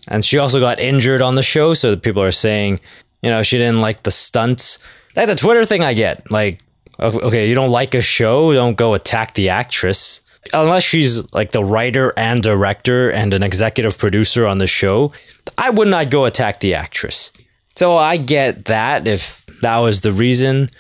And 0.08 0.24
she 0.24 0.38
also 0.38 0.60
got 0.60 0.80
injured 0.80 1.22
on 1.22 1.34
the 1.34 1.42
show. 1.42 1.74
So 1.74 1.96
people 1.96 2.22
are 2.22 2.32
saying, 2.32 2.80
you 3.22 3.30
know, 3.30 3.42
she 3.42 3.58
didn't 3.58 3.80
like 3.80 4.02
the 4.02 4.10
stunts. 4.10 4.78
Like 5.14 5.26
the 5.26 5.36
Twitter 5.36 5.64
thing 5.64 5.84
I 5.84 5.94
get. 5.94 6.30
Like, 6.30 6.60
okay, 6.98 7.48
you 7.48 7.54
don't 7.54 7.70
like 7.70 7.94
a 7.94 8.02
show, 8.02 8.52
don't 8.52 8.76
go 8.76 8.94
attack 8.94 9.34
the 9.34 9.48
actress. 9.48 10.22
Unless 10.54 10.84
she's 10.84 11.32
like 11.34 11.52
the 11.52 11.64
writer 11.64 12.18
and 12.18 12.42
director 12.42 13.10
and 13.10 13.34
an 13.34 13.42
executive 13.42 13.98
producer 13.98 14.46
on 14.46 14.58
the 14.58 14.66
show, 14.66 15.12
I 15.58 15.70
would 15.70 15.88
not 15.88 16.10
go 16.10 16.24
attack 16.24 16.60
the 16.60 16.74
actress. 16.74 17.32
So 17.74 17.96
I 17.96 18.16
get 18.16 18.64
that 18.66 19.06
if 19.06 19.46
that 19.60 19.78
was 19.78 20.00
the 20.00 20.12
reason. 20.12 20.70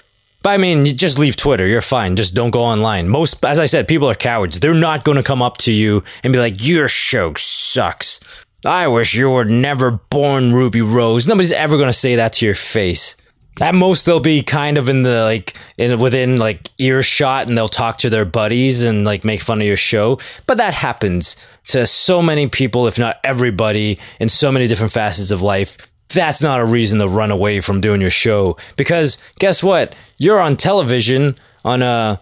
But 0.42 0.50
I 0.50 0.56
mean, 0.56 0.84
just 0.84 1.18
leave 1.18 1.36
Twitter. 1.36 1.66
You're 1.66 1.82
fine. 1.82 2.16
Just 2.16 2.34
don't 2.34 2.50
go 2.50 2.62
online. 2.62 3.08
Most, 3.08 3.44
as 3.44 3.58
I 3.58 3.66
said, 3.66 3.88
people 3.88 4.08
are 4.08 4.14
cowards. 4.14 4.60
They're 4.60 4.74
not 4.74 5.04
going 5.04 5.16
to 5.16 5.22
come 5.22 5.42
up 5.42 5.58
to 5.58 5.72
you 5.72 6.02
and 6.24 6.32
be 6.32 6.38
like, 6.38 6.64
your 6.64 6.88
show 6.88 7.34
sucks. 7.36 8.20
I 8.64 8.88
wish 8.88 9.14
you 9.14 9.30
were 9.30 9.44
never 9.44 9.90
born, 9.90 10.52
Ruby 10.52 10.82
Rose. 10.82 11.26
Nobody's 11.26 11.52
ever 11.52 11.76
going 11.76 11.88
to 11.88 11.94
say 11.94 12.16
that 12.16 12.34
to 12.34 12.46
your 12.46 12.54
face. 12.54 13.16
At 13.60 13.74
most, 13.74 14.06
they'll 14.06 14.20
be 14.20 14.42
kind 14.42 14.78
of 14.78 14.88
in 14.88 15.02
the 15.02 15.24
like 15.24 15.56
in 15.76 15.98
within 15.98 16.38
like 16.38 16.70
earshot, 16.78 17.48
and 17.48 17.56
they'll 17.56 17.68
talk 17.68 17.98
to 17.98 18.10
their 18.10 18.24
buddies 18.24 18.82
and 18.82 19.04
like 19.04 19.24
make 19.24 19.42
fun 19.42 19.60
of 19.60 19.66
your 19.66 19.76
show. 19.76 20.18
But 20.46 20.56
that 20.58 20.72
happens 20.72 21.36
to 21.66 21.86
so 21.86 22.22
many 22.22 22.48
people, 22.48 22.86
if 22.86 22.98
not 22.98 23.18
everybody, 23.24 23.98
in 24.18 24.28
so 24.28 24.50
many 24.52 24.66
different 24.66 24.92
facets 24.92 25.30
of 25.30 25.42
life 25.42 25.76
that's 26.12 26.42
not 26.42 26.60
a 26.60 26.64
reason 26.64 26.98
to 26.98 27.08
run 27.08 27.30
away 27.30 27.60
from 27.60 27.80
doing 27.80 28.00
your 28.00 28.10
show 28.10 28.56
because 28.76 29.18
guess 29.38 29.62
what? 29.62 29.94
You're 30.18 30.40
on 30.40 30.56
television 30.56 31.36
on 31.64 31.82
a 31.82 32.20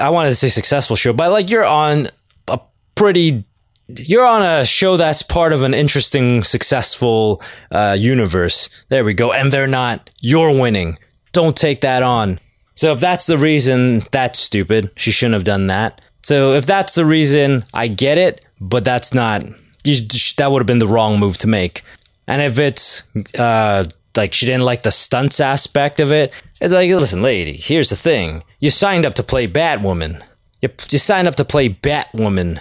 I 0.00 0.10
wanted 0.10 0.30
to 0.30 0.34
say 0.34 0.48
successful 0.48 0.96
show, 0.96 1.12
but 1.12 1.30
like 1.30 1.48
you're 1.48 1.64
on 1.64 2.08
a 2.48 2.60
pretty 2.94 3.44
you're 3.88 4.26
on 4.26 4.42
a 4.42 4.64
show 4.64 4.96
that's 4.96 5.22
part 5.22 5.52
of 5.52 5.62
an 5.62 5.72
interesting, 5.72 6.44
successful 6.44 7.42
uh, 7.70 7.96
universe. 7.98 8.68
There 8.90 9.04
we 9.04 9.14
go. 9.14 9.32
And 9.32 9.50
they're 9.50 9.66
not. 9.66 10.10
You're 10.20 10.58
winning. 10.58 10.98
Don't 11.32 11.56
take 11.56 11.80
that 11.80 12.02
on. 12.02 12.38
So 12.74 12.92
if 12.92 13.00
that's 13.00 13.26
the 13.26 13.38
reason, 13.38 14.02
that's 14.10 14.38
stupid. 14.38 14.90
She 14.96 15.10
shouldn't 15.10 15.34
have 15.34 15.44
done 15.44 15.68
that. 15.68 16.00
So 16.22 16.52
if 16.52 16.66
that's 16.66 16.94
the 16.94 17.06
reason, 17.06 17.64
I 17.72 17.88
get 17.88 18.18
it, 18.18 18.44
but 18.60 18.84
that's 18.84 19.14
not. 19.14 19.42
That 19.84 20.48
would 20.50 20.60
have 20.60 20.66
been 20.66 20.80
the 20.80 20.86
wrong 20.86 21.18
move 21.18 21.38
to 21.38 21.46
make. 21.46 21.82
And 22.28 22.42
if 22.42 22.58
it's 22.58 23.04
uh, 23.36 23.86
like 24.16 24.34
she 24.34 24.46
didn't 24.46 24.64
like 24.64 24.82
the 24.82 24.92
stunts 24.92 25.40
aspect 25.40 25.98
of 25.98 26.12
it, 26.12 26.30
it's 26.60 26.72
like, 26.72 26.90
listen, 26.90 27.22
lady, 27.22 27.56
here's 27.56 27.88
the 27.88 27.96
thing. 27.96 28.44
You 28.60 28.70
signed 28.70 29.06
up 29.06 29.14
to 29.14 29.22
play 29.22 29.48
Batwoman. 29.48 30.22
You, 30.60 30.68
you 30.90 30.98
signed 30.98 31.26
up 31.26 31.36
to 31.36 31.44
play 31.44 31.70
Batwoman. 31.70 32.60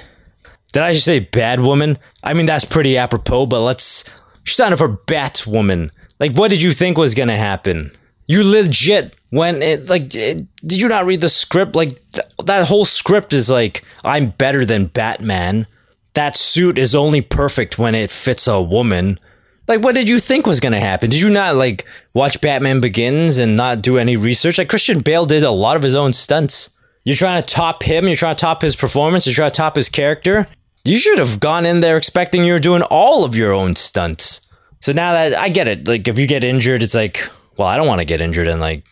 Did 0.71 0.83
I 0.83 0.93
just 0.93 1.05
say 1.05 1.19
Batwoman? 1.21 1.97
I 2.23 2.33
mean, 2.33 2.45
that's 2.45 2.65
pretty 2.65 2.97
apropos, 2.97 3.45
but 3.45 3.61
let's. 3.61 4.05
She 4.45 4.55
signed 4.55 4.73
up 4.73 4.79
for 4.79 4.97
Batwoman. 4.97 5.91
Like, 6.19 6.33
what 6.33 6.49
did 6.49 6.61
you 6.61 6.71
think 6.71 6.97
was 6.97 7.13
gonna 7.13 7.37
happen? 7.37 7.91
You 8.25 8.43
legit 8.43 9.15
when 9.29 9.61
it 9.61 9.89
like 9.89 10.15
it, 10.15 10.45
did 10.65 10.79
you 10.79 10.87
not 10.87 11.05
read 11.05 11.21
the 11.21 11.29
script? 11.29 11.75
Like 11.75 12.01
th- 12.11 12.27
that 12.45 12.67
whole 12.67 12.85
script 12.85 13.33
is 13.33 13.49
like 13.49 13.83
I'm 14.03 14.29
better 14.31 14.65
than 14.65 14.87
Batman. 14.87 15.67
That 16.13 16.37
suit 16.37 16.77
is 16.77 16.95
only 16.95 17.21
perfect 17.21 17.77
when 17.77 17.95
it 17.95 18.09
fits 18.09 18.47
a 18.47 18.61
woman. 18.61 19.19
Like, 19.67 19.83
what 19.83 19.95
did 19.95 20.07
you 20.07 20.19
think 20.19 20.47
was 20.47 20.59
gonna 20.59 20.79
happen? 20.79 21.09
Did 21.09 21.19
you 21.19 21.29
not 21.29 21.55
like 21.55 21.85
watch 22.13 22.39
Batman 22.39 22.79
Begins 22.79 23.37
and 23.37 23.55
not 23.55 23.81
do 23.81 23.97
any 23.97 24.15
research? 24.15 24.57
Like 24.57 24.69
Christian 24.69 24.99
Bale 25.01 25.25
did 25.25 25.43
a 25.43 25.51
lot 25.51 25.75
of 25.75 25.83
his 25.83 25.95
own 25.95 26.13
stunts. 26.13 26.69
You're 27.03 27.15
trying 27.15 27.41
to 27.41 27.47
top 27.47 27.83
him. 27.83 28.05
You're 28.05 28.15
trying 28.15 28.35
to 28.35 28.41
top 28.41 28.61
his 28.61 28.75
performance. 28.75 29.25
You're 29.25 29.35
trying 29.35 29.51
to 29.51 29.55
top 29.55 29.75
his 29.75 29.89
character. 29.89 30.47
You 30.83 30.97
should 30.97 31.19
have 31.19 31.39
gone 31.39 31.65
in 31.65 31.79
there 31.81 31.97
expecting 31.97 32.43
you 32.43 32.53
were 32.53 32.59
doing 32.59 32.81
all 32.81 33.23
of 33.23 33.35
your 33.35 33.53
own 33.53 33.75
stunts. 33.75 34.41
So 34.81 34.91
now 34.91 35.13
that 35.13 35.33
I 35.33 35.49
get 35.49 35.67
it, 35.67 35.87
like 35.87 36.07
if 36.07 36.19
you 36.19 36.27
get 36.27 36.43
injured, 36.43 36.83
it's 36.83 36.95
like, 36.95 37.29
well, 37.57 37.67
I 37.67 37.77
don't 37.77 37.87
want 37.87 37.99
to 37.99 38.05
get 38.05 38.21
injured 38.21 38.47
and 38.47 38.61
like 38.61 38.85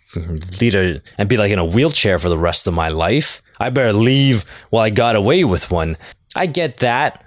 lead 0.62 0.76
a 0.76 1.02
and 1.18 1.28
be 1.30 1.38
like 1.38 1.52
in 1.52 1.60
a 1.60 1.66
wheelchair 1.66 2.18
for 2.18 2.30
the 2.30 2.38
rest 2.38 2.68
of 2.68 2.74
my 2.74 2.90
life. 2.90 3.42
I 3.60 3.70
better 3.70 3.94
leave 3.94 4.46
while 4.70 4.84
I 4.84 4.90
got 4.92 5.16
away 5.16 5.44
with 5.44 5.72
one. 5.72 5.98
I 6.36 6.46
get 6.46 6.78
that. 6.78 7.25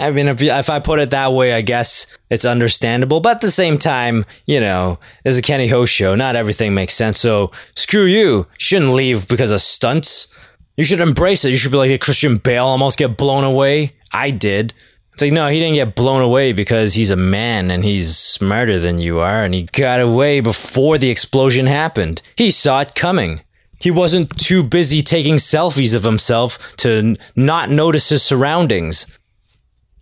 I 0.00 0.10
mean, 0.10 0.28
if 0.28 0.40
if 0.40 0.70
I 0.70 0.80
put 0.80 0.98
it 0.98 1.10
that 1.10 1.32
way, 1.32 1.52
I 1.52 1.60
guess 1.60 2.06
it's 2.30 2.46
understandable. 2.46 3.20
But 3.20 3.36
at 3.36 3.40
the 3.42 3.50
same 3.50 3.76
time, 3.76 4.24
you 4.46 4.58
know, 4.58 4.98
it's 5.24 5.36
a 5.36 5.42
Kenny 5.42 5.68
Ho 5.68 5.84
show. 5.84 6.14
Not 6.14 6.36
everything 6.36 6.72
makes 6.74 6.94
sense. 6.94 7.20
So 7.20 7.52
screw 7.76 8.04
you. 8.04 8.30
You 8.30 8.46
shouldn't 8.58 8.92
leave 8.92 9.28
because 9.28 9.50
of 9.50 9.60
stunts. 9.60 10.34
You 10.78 10.84
should 10.84 11.00
embrace 11.00 11.44
it. 11.44 11.50
You 11.50 11.58
should 11.58 11.70
be 11.70 11.76
like 11.76 11.90
a 11.90 11.98
Christian 11.98 12.38
Bale, 12.38 12.64
almost 12.64 12.98
get 12.98 13.18
blown 13.18 13.44
away. 13.44 13.92
I 14.10 14.30
did. 14.30 14.72
It's 15.12 15.20
like, 15.20 15.32
no, 15.32 15.48
he 15.48 15.58
didn't 15.58 15.74
get 15.74 15.94
blown 15.94 16.22
away 16.22 16.54
because 16.54 16.94
he's 16.94 17.10
a 17.10 17.16
man 17.16 17.70
and 17.70 17.84
he's 17.84 18.16
smarter 18.16 18.78
than 18.78 18.98
you 18.98 19.18
are, 19.18 19.44
and 19.44 19.52
he 19.52 19.64
got 19.64 20.00
away 20.00 20.40
before 20.40 20.96
the 20.96 21.10
explosion 21.10 21.66
happened. 21.66 22.22
He 22.36 22.50
saw 22.50 22.80
it 22.80 22.94
coming. 22.94 23.42
He 23.78 23.90
wasn't 23.90 24.38
too 24.38 24.62
busy 24.62 25.02
taking 25.02 25.36
selfies 25.36 25.94
of 25.94 26.04
himself 26.04 26.74
to 26.76 26.90
n- 26.90 27.16
not 27.36 27.70
notice 27.70 28.08
his 28.08 28.22
surroundings. 28.22 29.06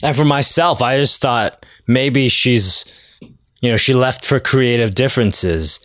And 0.02 0.14
for 0.14 0.24
myself, 0.24 0.80
I 0.80 0.96
just 0.98 1.20
thought 1.20 1.64
maybe 1.86 2.28
she's, 2.28 2.84
you 3.60 3.70
know, 3.70 3.76
she 3.76 3.94
left 3.94 4.24
for 4.24 4.38
creative 4.38 4.94
differences, 4.94 5.80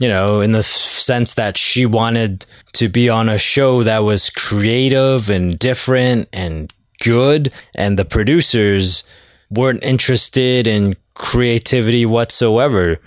you 0.00 0.08
know, 0.08 0.40
in 0.40 0.52
the 0.52 0.60
f- 0.60 0.66
sense 0.66 1.34
that 1.34 1.56
she 1.56 1.84
wanted 1.86 2.46
to 2.74 2.88
be 2.88 3.08
on 3.08 3.28
a 3.28 3.38
show 3.38 3.82
that 3.82 4.00
was 4.00 4.30
creative 4.30 5.28
and 5.30 5.58
different 5.58 6.28
and 6.32 6.72
good, 7.02 7.52
and 7.74 7.98
the 7.98 8.04
producers 8.04 9.04
weren't 9.50 9.82
interested 9.82 10.66
in 10.66 10.94
creativity 11.14 12.06
whatsoever. 12.06 12.98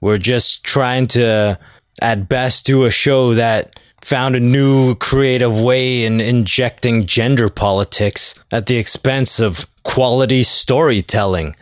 We're 0.00 0.18
just 0.18 0.64
trying 0.64 1.06
to, 1.08 1.58
at 2.02 2.28
best, 2.28 2.66
do 2.66 2.84
a 2.84 2.90
show 2.90 3.34
that 3.34 3.78
found 4.04 4.36
a 4.36 4.40
new 4.40 4.94
creative 4.96 5.58
way 5.58 6.04
in 6.04 6.20
injecting 6.20 7.06
gender 7.06 7.48
politics 7.48 8.34
at 8.52 8.66
the 8.66 8.76
expense 8.76 9.40
of 9.40 9.66
quality 9.82 10.42
storytelling. 10.42 11.56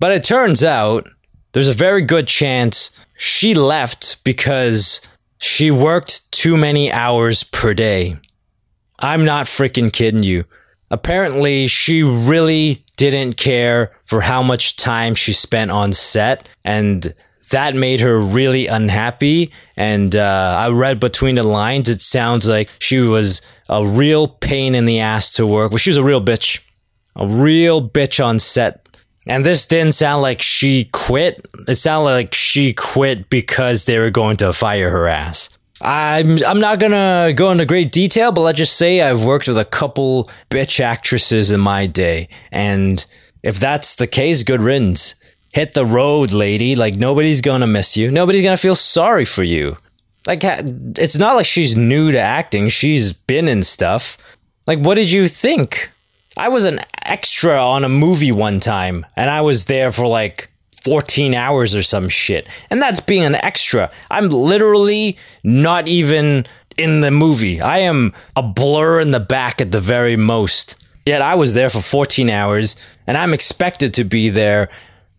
But 0.00 0.12
it 0.12 0.24
turns 0.24 0.64
out 0.64 1.08
there's 1.52 1.68
a 1.68 1.72
very 1.72 2.02
good 2.02 2.26
chance 2.26 2.90
she 3.16 3.54
left 3.54 4.22
because 4.24 5.00
she 5.38 5.70
worked 5.70 6.30
too 6.32 6.56
many 6.56 6.90
hours 6.90 7.44
per 7.44 7.74
day. 7.74 8.16
I'm 8.98 9.24
not 9.24 9.46
freaking 9.46 9.92
kidding 9.92 10.22
you. 10.22 10.44
Apparently, 10.90 11.66
she 11.68 12.02
really 12.02 12.84
didn't 12.96 13.34
care 13.34 13.96
for 14.06 14.20
how 14.20 14.42
much 14.42 14.76
time 14.76 15.14
she 15.14 15.32
spent 15.32 15.70
on 15.70 15.92
set, 15.92 16.48
and 16.64 17.14
that 17.50 17.74
made 17.74 18.00
her 18.00 18.18
really 18.18 18.66
unhappy. 18.66 19.52
And 19.76 20.14
uh, 20.14 20.56
I 20.58 20.70
read 20.70 21.00
between 21.00 21.34
the 21.36 21.42
lines, 21.42 21.88
it 21.88 22.00
sounds 22.00 22.48
like 22.48 22.68
she 22.78 22.98
was 23.00 23.42
a 23.68 23.86
real 23.86 24.28
pain 24.28 24.74
in 24.74 24.84
the 24.84 25.00
ass 25.00 25.32
to 25.32 25.46
work 25.46 25.72
with. 25.72 25.80
She 25.80 25.90
was 25.90 25.96
a 25.96 26.04
real 26.04 26.20
bitch, 26.20 26.60
a 27.16 27.26
real 27.26 27.86
bitch 27.86 28.24
on 28.24 28.38
set. 28.38 28.80
And 29.26 29.44
this 29.44 29.66
didn't 29.66 29.92
sound 29.92 30.22
like 30.22 30.42
she 30.42 30.84
quit. 30.92 31.44
It 31.66 31.76
sounded 31.76 32.10
like 32.10 32.34
she 32.34 32.74
quit 32.74 33.30
because 33.30 33.86
they 33.86 33.98
were 33.98 34.10
going 34.10 34.36
to 34.38 34.52
fire 34.52 34.90
her 34.90 35.08
ass. 35.08 35.48
I'm 35.80 36.42
I'm 36.44 36.60
not 36.60 36.78
gonna 36.78 37.32
go 37.34 37.50
into 37.50 37.66
great 37.66 37.90
detail, 37.90 38.32
but 38.32 38.42
let's 38.42 38.58
just 38.58 38.76
say 38.76 39.02
I've 39.02 39.24
worked 39.24 39.48
with 39.48 39.58
a 39.58 39.64
couple 39.64 40.30
bitch 40.50 40.80
actresses 40.80 41.50
in 41.50 41.60
my 41.60 41.86
day, 41.86 42.28
and 42.52 43.04
if 43.42 43.58
that's 43.58 43.96
the 43.96 44.06
case, 44.06 44.42
good 44.42 44.62
riddance. 44.62 45.14
Hit 45.54 45.72
the 45.72 45.86
road, 45.86 46.32
lady. 46.32 46.74
Like 46.74 46.96
nobody's 46.96 47.40
gonna 47.40 47.66
miss 47.66 47.96
you. 47.96 48.10
Nobody's 48.10 48.42
gonna 48.42 48.56
feel 48.56 48.74
sorry 48.74 49.24
for 49.24 49.42
you. 49.42 49.76
Like 50.26 50.40
it's 50.42 51.16
not 51.16 51.36
like 51.36 51.46
she's 51.46 51.76
new 51.76 52.10
to 52.12 52.18
acting. 52.18 52.68
She's 52.68 53.12
been 53.12 53.46
in 53.48 53.62
stuff. 53.62 54.18
Like 54.66 54.80
what 54.80 54.96
did 54.96 55.10
you 55.10 55.28
think? 55.28 55.90
I 56.36 56.48
was 56.48 56.64
an 56.64 56.80
extra 57.04 57.56
on 57.56 57.84
a 57.84 57.88
movie 57.88 58.32
one 58.32 58.58
time, 58.58 59.06
and 59.14 59.30
I 59.30 59.42
was 59.42 59.66
there 59.66 59.92
for 59.92 60.08
like 60.08 60.50
14 60.82 61.34
hours 61.34 61.74
or 61.74 61.82
some 61.82 62.08
shit. 62.08 62.48
And 62.68 62.82
that's 62.82 63.00
being 63.00 63.22
an 63.22 63.36
extra. 63.36 63.90
I'm 64.10 64.28
literally 64.28 65.16
not 65.44 65.86
even 65.86 66.46
in 66.76 67.00
the 67.00 67.10
movie. 67.10 67.60
I 67.60 67.78
am 67.78 68.12
a 68.36 68.42
blur 68.42 69.00
in 69.00 69.12
the 69.12 69.20
back 69.20 69.60
at 69.60 69.72
the 69.72 69.80
very 69.80 70.16
most. 70.16 70.76
Yet 71.06 71.22
I 71.22 71.36
was 71.36 71.54
there 71.54 71.70
for 71.70 71.80
14 71.80 72.28
hours 72.28 72.76
and 73.06 73.16
I'm 73.16 73.32
expected 73.32 73.94
to 73.94 74.04
be 74.04 74.28
there. 74.28 74.70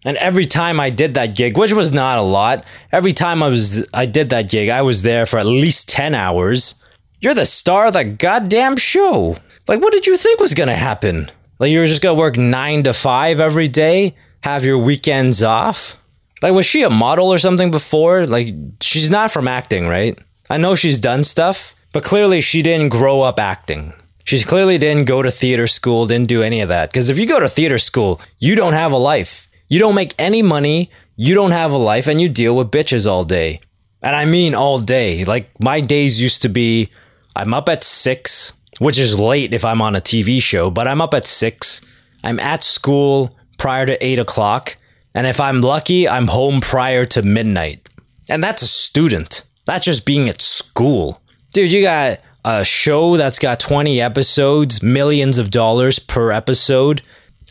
And 0.06 0.18
every 0.18 0.46
time 0.46 0.80
I 0.80 0.92
did 0.92 1.16
that 1.16 1.36
gig, 1.36 1.58
which 1.58 1.74
was 1.74 1.92
not 1.92 2.20
a 2.20 2.22
lot, 2.22 2.64
every 2.92 3.12
time 3.12 3.44
I 3.44 3.48
was 3.48 3.86
I 3.94 4.06
did 4.06 4.30
that 4.30 4.50
gig, 4.50 4.70
I 4.70 4.84
was 4.84 5.02
there 5.02 5.26
for 5.26 5.40
at 5.40 5.46
least 5.46 5.90
10 5.90 6.16
hours. 6.16 6.76
You're 7.20 7.34
the 7.34 7.46
star 7.46 7.88
of 7.88 7.94
the 7.94 8.06
goddamn 8.06 8.78
show. 8.78 9.38
Like 9.68 9.82
what 9.82 9.92
did 9.92 10.06
you 10.06 10.16
think 10.16 10.40
was 10.40 10.54
going 10.54 10.70
to 10.70 10.76
happen? 10.76 11.30
Like 11.60 11.72
you 11.72 11.80
were 11.80 11.88
just 11.88 12.02
going 12.02 12.16
to 12.16 12.20
work 12.20 12.38
9 12.38 12.84
to 12.84 12.94
5 12.94 13.40
every 13.40 13.68
day? 13.68 14.16
have 14.46 14.64
your 14.64 14.78
weekends 14.78 15.42
off? 15.42 15.98
Like, 16.44 16.54
was 16.54 16.68
she 16.68 16.84
a 16.84 16.90
model 16.92 17.34
or 17.34 17.40
something 17.40 17.72
before? 17.72 18.28
Like, 18.28 18.50
she's 18.80 19.10
not 19.10 19.32
from 19.32 19.48
acting, 19.48 19.88
right? 19.88 20.18
I 20.52 20.58
know 20.58 20.76
she's 20.76 21.00
done 21.00 21.24
stuff, 21.24 21.74
but 21.94 22.04
clearly 22.04 22.42
she 22.42 22.62
didn't 22.62 22.90
grow 22.90 23.24
up 23.24 23.40
acting. 23.40 23.94
She 24.24 24.44
clearly 24.44 24.78
didn't 24.78 25.06
go 25.06 25.24
to 25.24 25.32
theater 25.32 25.66
school, 25.66 26.06
didn't 26.06 26.30
do 26.30 26.44
any 26.44 26.62
of 26.62 26.68
that. 26.68 26.92
Because 26.92 27.10
if 27.10 27.18
you 27.18 27.26
go 27.26 27.40
to 27.40 27.50
theater 27.50 27.80
school, 27.80 28.22
you 28.38 28.54
don't 28.54 28.74
have 28.74 28.92
a 28.92 28.98
life. 28.98 29.48
You 29.68 29.80
don't 29.80 29.96
make 29.96 30.14
any 30.20 30.42
money, 30.42 30.92
you 31.16 31.34
don't 31.34 31.52
have 31.52 31.72
a 31.72 31.78
life, 31.78 32.08
and 32.08 32.22
you 32.22 32.30
deal 32.30 32.56
with 32.56 32.72
bitches 32.72 33.10
all 33.10 33.24
day. 33.24 33.62
And 34.04 34.16
I 34.16 34.26
mean 34.26 34.54
all 34.54 34.80
day. 34.80 35.26
Like, 35.26 35.50
my 35.60 35.82
days 35.82 36.22
used 36.22 36.42
to 36.44 36.50
be 36.50 36.90
I'm 37.36 37.54
up 37.54 37.68
at 37.68 37.84
six, 37.84 38.54
which 38.80 38.98
is 38.98 39.20
late 39.20 39.54
if 39.54 39.66
I'm 39.66 39.82
on 39.82 39.96
a 39.96 40.02
TV 40.02 40.42
show, 40.42 40.70
but 40.70 40.88
I'm 40.88 41.02
up 41.02 41.14
at 41.14 41.26
six. 41.26 41.82
I'm 42.24 42.40
at 42.40 42.64
school 42.64 43.36
prior 43.58 43.86
to 43.86 44.06
eight 44.06 44.20
o'clock. 44.20 44.78
And 45.14 45.28
if 45.28 45.40
I'm 45.40 45.62
lucky, 45.62 46.08
I'm 46.08 46.28
home 46.28 46.62
prior 46.62 47.06
to 47.06 47.22
midnight. 47.22 47.90
And 48.30 48.44
that's 48.44 48.62
a 48.62 48.68
student. 48.68 49.44
That's 49.66 49.86
just 49.86 50.06
being 50.06 50.30
at 50.30 50.42
school. 50.42 51.22
Dude, 51.54 51.72
you 51.72 51.82
got 51.82 52.20
a 52.44 52.64
show 52.64 53.18
that's 53.18 53.40
got 53.40 53.60
20 53.60 54.00
episodes, 54.02 54.82
millions 54.84 55.38
of 55.38 55.52
dollars 55.52 56.00
per 56.00 56.32
episode, 56.32 57.02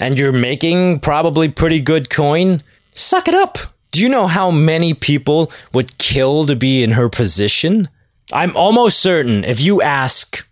and 0.00 0.18
you're 0.18 0.32
making 0.32 1.00
probably 1.00 1.48
pretty 1.48 1.80
good 1.80 2.10
coin. 2.10 2.60
Suck 2.94 3.28
it 3.28 3.34
up. 3.34 3.58
Do 3.90 4.00
you 4.00 4.08
know 4.08 4.26
how 4.26 4.50
many 4.50 4.92
people 4.94 5.52
would 5.72 5.98
kill 5.98 6.46
to 6.46 6.56
be 6.56 6.82
in 6.82 6.92
her 6.92 7.08
position? 7.08 7.88
I'm 8.32 8.56
almost 8.56 8.98
certain 8.98 9.44
if 9.44 9.60
you 9.60 9.82
ask 9.82 10.46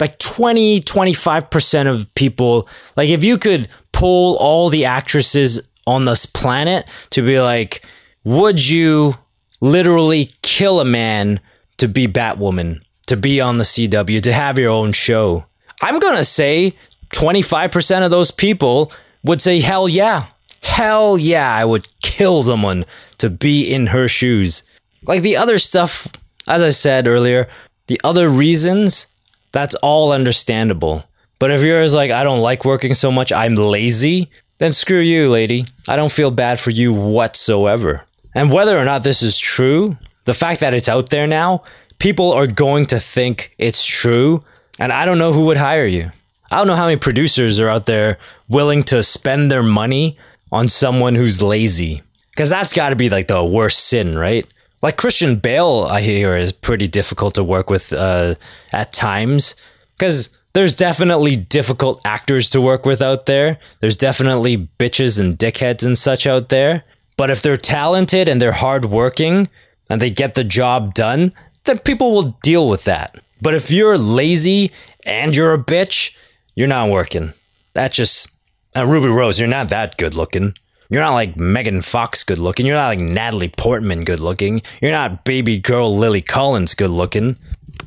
like 0.00 0.18
20, 0.18 0.80
25% 0.80 1.92
of 1.92 2.12
people, 2.14 2.68
like 2.96 3.08
if 3.08 3.24
you 3.24 3.36
could 3.36 3.68
pull 3.92 4.36
all 4.36 4.68
the 4.68 4.84
actresses 4.84 5.60
on 5.86 6.04
this 6.04 6.26
planet 6.26 6.86
to 7.10 7.22
be 7.22 7.40
like, 7.40 7.84
would 8.22 8.64
you 8.64 9.14
literally 9.60 10.30
kill 10.42 10.80
a 10.80 10.84
man 10.84 11.40
to 11.78 11.88
be 11.88 12.06
Batwoman, 12.06 12.80
to 13.06 13.16
be 13.16 13.40
on 13.40 13.58
the 13.58 13.64
CW, 13.64 14.22
to 14.22 14.32
have 14.32 14.58
your 14.58 14.70
own 14.70 14.92
show? 14.92 15.46
I'm 15.82 15.98
to 16.00 16.24
say 16.24 16.74
25% 17.10 18.04
of 18.04 18.10
those 18.10 18.30
people 18.30 18.92
would 19.24 19.40
say, 19.40 19.60
hell 19.60 19.88
yeah. 19.88 20.26
Hell 20.62 21.18
yeah, 21.18 21.54
I 21.54 21.64
would 21.64 21.88
kill 22.02 22.42
someone 22.42 22.84
to 23.18 23.30
be 23.30 23.62
in 23.72 23.88
her 23.88 24.08
shoes. 24.08 24.62
Like 25.06 25.22
the 25.22 25.36
other 25.36 25.58
stuff, 25.58 26.08
as 26.46 26.62
I 26.62 26.70
said 26.70 27.06
earlier, 27.06 27.48
the 27.86 28.00
other 28.04 28.28
reasons, 28.28 29.06
that's 29.52 29.74
all 29.76 30.12
understandable. 30.12 31.04
But 31.38 31.50
if 31.50 31.62
you're 31.62 31.86
like, 31.88 32.10
I 32.10 32.24
don't 32.24 32.40
like 32.40 32.64
working 32.64 32.94
so 32.94 33.12
much, 33.12 33.32
I'm 33.32 33.54
lazy, 33.54 34.30
then 34.58 34.72
screw 34.72 35.00
you, 35.00 35.30
lady. 35.30 35.64
I 35.86 35.96
don't 35.96 36.12
feel 36.12 36.30
bad 36.30 36.58
for 36.58 36.70
you 36.70 36.92
whatsoever. 36.92 38.04
And 38.34 38.52
whether 38.52 38.76
or 38.76 38.84
not 38.84 39.04
this 39.04 39.22
is 39.22 39.38
true, 39.38 39.96
the 40.24 40.34
fact 40.34 40.60
that 40.60 40.74
it's 40.74 40.88
out 40.88 41.10
there 41.10 41.26
now, 41.26 41.62
people 41.98 42.32
are 42.32 42.46
going 42.46 42.86
to 42.86 42.98
think 43.00 43.54
it's 43.56 43.84
true. 43.84 44.44
And 44.80 44.92
I 44.92 45.04
don't 45.04 45.18
know 45.18 45.32
who 45.32 45.46
would 45.46 45.56
hire 45.56 45.86
you. 45.86 46.10
I 46.50 46.56
don't 46.56 46.66
know 46.66 46.76
how 46.76 46.86
many 46.86 46.98
producers 46.98 47.60
are 47.60 47.68
out 47.68 47.86
there 47.86 48.18
willing 48.48 48.82
to 48.84 49.02
spend 49.02 49.50
their 49.50 49.62
money 49.62 50.18
on 50.50 50.68
someone 50.68 51.14
who's 51.14 51.42
lazy. 51.42 52.02
Because 52.30 52.48
that's 52.48 52.72
got 52.72 52.90
to 52.90 52.96
be 52.96 53.10
like 53.10 53.28
the 53.28 53.44
worst 53.44 53.80
sin, 53.86 54.16
right? 54.16 54.46
Like 54.80 54.96
Christian 54.96 55.36
Bale, 55.36 55.86
I 55.90 56.00
hear, 56.00 56.36
is 56.36 56.52
pretty 56.52 56.86
difficult 56.86 57.34
to 57.34 57.44
work 57.44 57.68
with 57.68 57.92
uh, 57.92 58.36
at 58.72 58.92
times. 58.92 59.56
Because 59.96 60.30
there's 60.52 60.74
definitely 60.74 61.36
difficult 61.36 62.00
actors 62.04 62.48
to 62.50 62.60
work 62.60 62.86
with 62.86 63.02
out 63.02 63.26
there. 63.26 63.58
There's 63.80 63.96
definitely 63.96 64.68
bitches 64.78 65.20
and 65.20 65.38
dickheads 65.38 65.84
and 65.84 65.98
such 65.98 66.26
out 66.26 66.48
there. 66.48 66.84
But 67.16 67.30
if 67.30 67.42
they're 67.42 67.56
talented 67.56 68.28
and 68.28 68.40
they're 68.40 68.52
hardworking 68.52 69.48
and 69.90 70.00
they 70.00 70.10
get 70.10 70.34
the 70.34 70.44
job 70.44 70.94
done, 70.94 71.32
then 71.64 71.78
people 71.80 72.12
will 72.12 72.36
deal 72.42 72.68
with 72.68 72.84
that. 72.84 73.20
But 73.42 73.54
if 73.54 73.70
you're 73.70 73.98
lazy 73.98 74.72
and 75.04 75.34
you're 75.34 75.54
a 75.54 75.62
bitch, 75.62 76.16
you're 76.58 76.66
not 76.66 76.90
working. 76.90 77.32
That's 77.72 77.94
just 77.94 78.32
uh, 78.76 78.84
Ruby 78.84 79.06
Rose. 79.06 79.38
You're 79.38 79.48
not 79.48 79.68
that 79.68 79.96
good 79.96 80.14
looking. 80.14 80.54
You're 80.90 81.04
not 81.04 81.12
like 81.12 81.36
Megan 81.36 81.82
Fox 81.82 82.24
good 82.24 82.38
looking. 82.38 82.66
You're 82.66 82.74
not 82.74 82.88
like 82.88 82.98
Natalie 82.98 83.54
Portman 83.56 84.02
good 84.02 84.18
looking. 84.18 84.62
You're 84.82 84.90
not 84.90 85.24
baby 85.24 85.58
girl 85.58 85.96
Lily 85.96 86.20
Collins 86.20 86.74
good 86.74 86.90
looking. 86.90 87.38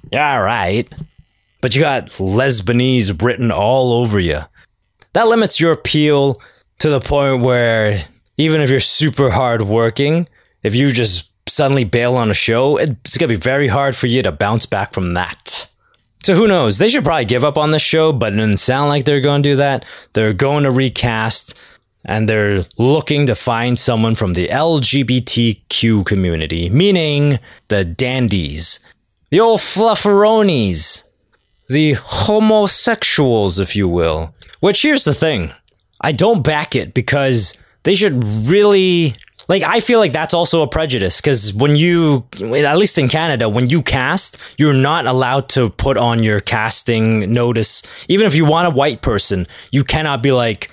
You're 0.10 0.21
all 0.21 0.41
right. 0.41 0.88
But 1.60 1.75
you 1.75 1.81
got 1.81 2.12
Lesbanese 2.12 3.21
written 3.21 3.51
all 3.51 3.91
over 3.91 4.21
you. 4.21 4.39
That 5.12 5.27
limits 5.27 5.60
your 5.60 5.73
appeal 5.73 6.41
to 6.79 6.89
the 6.89 7.01
point 7.01 7.43
where 7.43 8.05
even 8.38 8.62
if 8.62 8.69
you're 8.69 8.79
super 8.79 9.31
hard 9.31 9.63
working, 9.63 10.29
if 10.63 10.75
you 10.75 10.93
just 10.93 11.27
suddenly 11.45 11.84
bail 11.84 12.15
on 12.15 12.31
a 12.31 12.34
show, 12.34 12.77
it's 12.77 13.17
going 13.17 13.27
to 13.27 13.36
be 13.36 13.36
very 13.36 13.67
hard 13.67 13.97
for 13.97 14.07
you 14.07 14.21
to 14.23 14.31
bounce 14.31 14.65
back 14.65 14.93
from 14.93 15.13
that. 15.15 15.69
So 16.23 16.36
who 16.36 16.47
knows? 16.47 16.77
They 16.77 16.89
should 16.89 17.03
probably 17.03 17.25
give 17.25 17.43
up 17.43 17.57
on 17.57 17.71
the 17.71 17.79
show, 17.79 18.13
but 18.13 18.34
it 18.34 18.36
doesn't 18.36 18.57
sound 18.57 18.89
like 18.89 19.05
they're 19.05 19.21
going 19.21 19.41
to 19.41 19.49
do 19.49 19.55
that. 19.55 19.86
They're 20.13 20.34
going 20.34 20.63
to 20.63 20.71
recast 20.71 21.60
and 22.05 22.27
they're 22.27 22.63
looking 22.77 23.27
to 23.27 23.36
find 23.36 23.77
someone 23.77 24.15
from 24.15 24.34
the 24.34 24.47
LGBTQ 24.47 26.05
community, 26.05 26.69
meaning 26.69 27.39
the 27.67 27.86
dandies, 27.86 28.79
the 29.29 29.39
old 29.39 29.60
flufferonis, 29.60 31.03
the 31.69 31.93
homosexuals, 31.93 33.60
if 33.60 33.75
you 33.75 33.88
will. 33.88 34.34
Which 34.60 34.81
here's 34.81 35.03
the 35.03 35.13
thing 35.13 35.53
I 36.01 36.12
don't 36.12 36.43
back 36.43 36.75
it 36.75 36.93
because 36.93 37.55
they 37.84 37.93
should 37.93 38.23
really. 38.23 39.15
Like, 39.51 39.63
I 39.63 39.81
feel 39.81 39.99
like 39.99 40.13
that's 40.13 40.33
also 40.33 40.61
a 40.61 40.67
prejudice 40.67 41.19
because 41.19 41.53
when 41.53 41.75
you, 41.75 42.25
at 42.41 42.77
least 42.77 42.97
in 42.97 43.09
Canada, 43.09 43.49
when 43.49 43.69
you 43.69 43.81
cast, 43.81 44.37
you're 44.57 44.73
not 44.73 45.07
allowed 45.07 45.49
to 45.49 45.69
put 45.71 45.97
on 45.97 46.23
your 46.23 46.39
casting 46.39 47.33
notice. 47.33 47.83
Even 48.07 48.27
if 48.27 48.33
you 48.33 48.45
want 48.45 48.69
a 48.69 48.71
white 48.71 49.01
person, 49.01 49.45
you 49.69 49.83
cannot 49.83 50.23
be 50.23 50.31
like, 50.31 50.71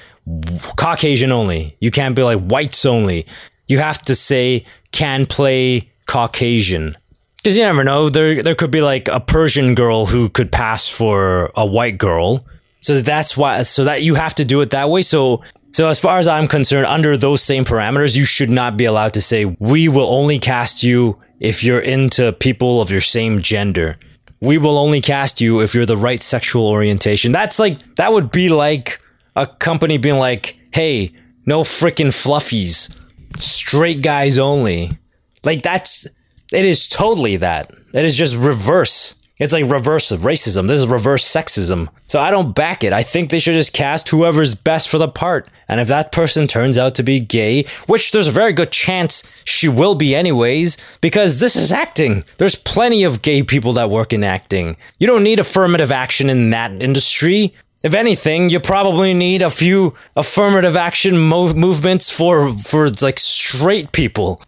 Caucasian 0.77 1.33
only. 1.33 1.77
You 1.81 1.91
can't 1.91 2.15
be 2.15 2.23
like 2.23 2.39
whites 2.39 2.87
only. 2.87 3.27
You 3.67 3.81
have 3.81 4.01
to 4.03 4.15
say 4.15 4.65
can 4.93 5.27
play 5.27 5.91
Caucasian. 6.07 6.97
Because 7.39 7.57
you 7.57 7.65
never 7.65 7.83
know. 7.83 8.09
There 8.09 8.45
there 8.45 8.55
could 8.55 8.71
be 8.71 8.81
like 8.81 9.09
a 9.09 9.19
Persian 9.19 9.75
girl 9.75 10.07
who 10.07 10.29
could 10.29 10.53
pass 10.53 10.89
for 10.89 11.51
a 11.57 11.67
white 11.67 11.99
girl. 11.99 12.47
So 12.81 13.01
that's 13.01 13.37
why 13.37 13.65
so 13.65 13.83
that 13.85 14.03
you 14.03 14.15
have 14.15 14.37
to 14.37 14.45
do 14.45 14.61
it 14.61 14.71
that 14.71 14.89
way. 14.89 15.03
So 15.03 15.43
so 15.73 15.89
as 15.89 15.99
far 15.99 16.19
as 16.19 16.27
I'm 16.27 16.49
concerned, 16.49 16.87
under 16.87 17.17
those 17.17 17.43
same 17.43 17.65
parameters, 17.65 18.17
you 18.17 18.25
should 18.25 18.51
not 18.51 18.77
be 18.77 18.85
allowed 18.85 19.15
to 19.15 19.23
say 19.23 19.45
we 19.45 19.89
will 19.89 20.09
only 20.09 20.39
cast 20.39 20.83
you 20.83 21.21
if 21.41 21.63
you're 21.63 21.81
into 21.81 22.33
people 22.33 22.81
of 22.81 22.91
your 22.91 23.01
same 23.01 23.41
gender. 23.41 23.99
We 24.41 24.59
will 24.59 24.79
only 24.79 25.01
cast 25.01 25.41
you 25.41 25.61
if 25.61 25.75
you're 25.75 25.87
the 25.87 25.97
right 25.97 26.23
sexual 26.23 26.67
orientation. 26.67 27.33
That's 27.33 27.59
like 27.59 27.97
that 27.97 28.13
would 28.13 28.31
be 28.31 28.49
like 28.49 29.01
a 29.37 29.47
company 29.47 29.99
being 29.99 30.19
like, 30.19 30.59
hey, 30.73 31.13
no 31.47 31.63
freaking 31.63 32.09
fluffies, 32.09 32.97
straight 33.39 34.03
guys 34.03 34.39
only. 34.39 34.99
Like 35.45 35.63
that's, 35.63 36.07
it 36.53 36.65
is 36.65 36.89
totally 36.89 37.37
that. 37.37 37.73
It 37.93 38.05
is 38.05 38.17
just 38.17 38.37
reverse. 38.37 39.15
It's 39.39 39.53
like 39.53 39.71
reverse 39.71 40.11
racism. 40.11 40.67
This 40.67 40.81
is 40.81 40.87
reverse 40.87 41.25
sexism. 41.25 41.89
So 42.07 42.21
I 42.21 42.31
don't 42.31 42.55
back 42.55 42.83
it. 42.83 42.93
I 42.93 43.03
think 43.03 43.31
they 43.31 43.39
should 43.39 43.55
just 43.55 43.73
cast 43.73 44.09
whoever's 44.09 44.55
best 44.55 44.89
for 44.89 44.99
the 44.99 45.09
part. 45.09 45.49
And 45.69 45.81
if 45.81 45.89
that 45.89 46.11
person 46.11 46.47
turns 46.47 46.77
out 46.77 46.95
to 46.97 47.03
be 47.03 47.21
gay, 47.21 47.65
which 47.87 48.11
there's 48.11 48.27
a 48.27 48.33
very 48.33 48.53
good 48.53 48.73
chance 48.73 49.23
she 49.45 49.69
will 49.69 49.95
be 49.95 50.15
anyways, 50.15 50.77
because 51.01 51.39
this 51.39 51.55
is 51.55 51.71
acting. 51.71 52.25
There's 52.39 52.57
plenty 52.57 53.05
of 53.05 53.23
gay 53.23 53.43
people 53.43 53.73
that 53.75 53.91
work 53.91 54.13
in 54.13 54.25
acting. 54.25 54.77
You 54.99 55.07
don't 55.07 55.23
need 55.23 55.39
affirmative 55.39 55.93
action 55.93 56.31
in 56.31 56.51
that 56.51 56.83
industry. 56.83 57.55
If 57.85 57.95
anything, 57.95 58.49
you 58.49 58.59
probably 58.59 59.15
need 59.15 59.41
a 59.41 59.51
few 59.51 59.95
affirmative 60.17 60.75
action 60.75 61.17
mo- 61.17 61.55
movements 61.55 62.11
for 62.11 62.53
for 62.59 62.89
like 62.91 63.21
straight 63.21 63.93
people. 63.93 64.43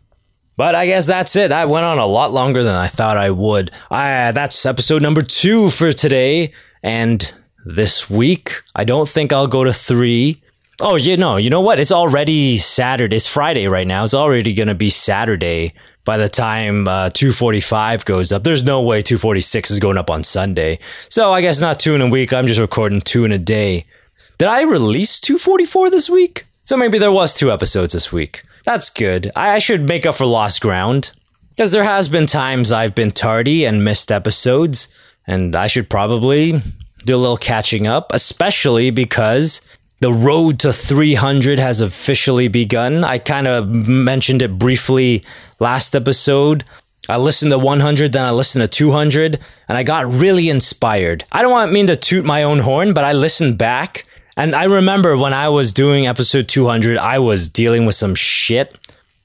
But 0.60 0.74
I 0.74 0.84
guess 0.84 1.06
that's 1.06 1.36
it. 1.36 1.48
That 1.48 1.70
went 1.70 1.86
on 1.86 1.96
a 1.96 2.04
lot 2.04 2.34
longer 2.34 2.62
than 2.62 2.74
I 2.74 2.86
thought 2.86 3.16
I 3.16 3.30
would. 3.30 3.70
I, 3.90 4.30
that's 4.32 4.66
episode 4.66 5.00
number 5.00 5.22
two 5.22 5.70
for 5.70 5.90
today. 5.90 6.52
And 6.82 7.32
this 7.64 8.10
week, 8.10 8.60
I 8.76 8.84
don't 8.84 9.08
think 9.08 9.32
I'll 9.32 9.46
go 9.46 9.64
to 9.64 9.72
three. 9.72 10.42
Oh, 10.78 10.96
you 10.96 11.16
know, 11.16 11.38
you 11.38 11.48
know 11.48 11.62
what? 11.62 11.80
It's 11.80 11.90
already 11.90 12.58
Saturday. 12.58 13.16
It's 13.16 13.26
Friday 13.26 13.68
right 13.68 13.86
now. 13.86 14.04
It's 14.04 14.12
already 14.12 14.52
going 14.52 14.68
to 14.68 14.74
be 14.74 14.90
Saturday 14.90 15.72
by 16.04 16.18
the 16.18 16.28
time 16.28 16.86
uh, 16.86 17.08
245 17.08 18.04
goes 18.04 18.30
up. 18.30 18.44
There's 18.44 18.62
no 18.62 18.82
way 18.82 19.00
246 19.00 19.70
is 19.70 19.78
going 19.78 19.96
up 19.96 20.10
on 20.10 20.22
Sunday. 20.22 20.78
So 21.08 21.32
I 21.32 21.40
guess 21.40 21.58
not 21.58 21.80
two 21.80 21.94
in 21.94 22.02
a 22.02 22.10
week. 22.10 22.34
I'm 22.34 22.46
just 22.46 22.60
recording 22.60 23.00
two 23.00 23.24
in 23.24 23.32
a 23.32 23.38
day. 23.38 23.86
Did 24.36 24.48
I 24.48 24.60
release 24.60 25.20
244 25.20 25.88
this 25.88 26.10
week? 26.10 26.44
So 26.64 26.76
maybe 26.76 26.98
there 26.98 27.10
was 27.10 27.32
two 27.32 27.50
episodes 27.50 27.94
this 27.94 28.12
week. 28.12 28.42
That's 28.70 28.88
good. 28.88 29.32
I 29.34 29.58
should 29.58 29.88
make 29.88 30.06
up 30.06 30.14
for 30.14 30.26
lost 30.26 30.60
ground. 30.60 31.10
Because 31.50 31.72
there 31.72 31.82
has 31.82 32.06
been 32.06 32.26
times 32.26 32.70
I've 32.70 32.94
been 32.94 33.10
tardy 33.10 33.64
and 33.64 33.84
missed 33.84 34.12
episodes, 34.12 34.88
and 35.26 35.56
I 35.56 35.66
should 35.66 35.90
probably 35.90 36.62
do 37.04 37.16
a 37.16 37.18
little 37.18 37.36
catching 37.36 37.88
up, 37.88 38.12
especially 38.14 38.92
because 38.92 39.60
the 39.98 40.12
road 40.12 40.60
to 40.60 40.72
300 40.72 41.58
has 41.58 41.80
officially 41.80 42.46
begun. 42.46 43.02
I 43.02 43.18
kind 43.18 43.48
of 43.48 43.68
mentioned 43.68 44.40
it 44.40 44.56
briefly 44.56 45.24
last 45.58 45.96
episode. 45.96 46.62
I 47.08 47.16
listened 47.16 47.50
to 47.50 47.58
100, 47.58 48.12
then 48.12 48.22
I 48.22 48.30
listened 48.30 48.62
to 48.62 48.68
200, 48.68 49.40
and 49.68 49.78
I 49.78 49.82
got 49.82 50.06
really 50.06 50.48
inspired. 50.48 51.24
I 51.32 51.42
don't 51.42 51.50
want 51.50 51.72
mean 51.72 51.88
to 51.88 51.96
toot 51.96 52.24
my 52.24 52.44
own 52.44 52.60
horn, 52.60 52.94
but 52.94 53.02
I 53.02 53.14
listened 53.14 53.58
back, 53.58 54.06
and 54.36 54.54
I 54.54 54.64
remember 54.64 55.16
when 55.16 55.32
I 55.32 55.48
was 55.48 55.72
doing 55.72 56.06
episode 56.06 56.48
200, 56.48 56.98
I 56.98 57.18
was 57.18 57.48
dealing 57.48 57.86
with 57.86 57.94
some 57.94 58.14
shit, 58.14 58.76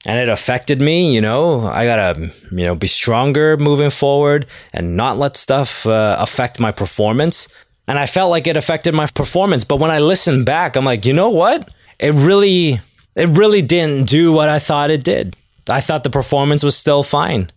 and 0.04 0.18
it 0.18 0.28
affected 0.28 0.80
me. 0.80 1.14
You 1.14 1.20
know, 1.20 1.62
I 1.62 1.84
gotta 1.86 2.32
you 2.50 2.64
know 2.64 2.74
be 2.74 2.86
stronger 2.86 3.56
moving 3.56 3.90
forward 3.90 4.46
and 4.72 4.96
not 4.96 5.18
let 5.18 5.36
stuff 5.36 5.86
uh, 5.86 6.16
affect 6.18 6.60
my 6.60 6.72
performance. 6.72 7.48
And 7.88 7.98
I 7.98 8.06
felt 8.06 8.30
like 8.30 8.46
it 8.46 8.56
affected 8.56 8.94
my 8.94 9.06
performance, 9.06 9.62
but 9.62 9.78
when 9.78 9.92
I 9.92 9.98
listened 9.98 10.44
back, 10.44 10.76
I'm 10.76 10.84
like, 10.84 11.06
you 11.06 11.12
know 11.12 11.30
what? 11.30 11.72
It 12.00 12.14
really, 12.14 12.80
it 13.14 13.28
really 13.28 13.62
didn't 13.62 14.08
do 14.08 14.32
what 14.32 14.48
I 14.48 14.58
thought 14.58 14.90
it 14.90 15.04
did. 15.04 15.36
I 15.68 15.80
thought 15.80 16.02
the 16.02 16.10
performance 16.10 16.62
was 16.62 16.76
still 16.76 17.02
fine. 17.02 17.50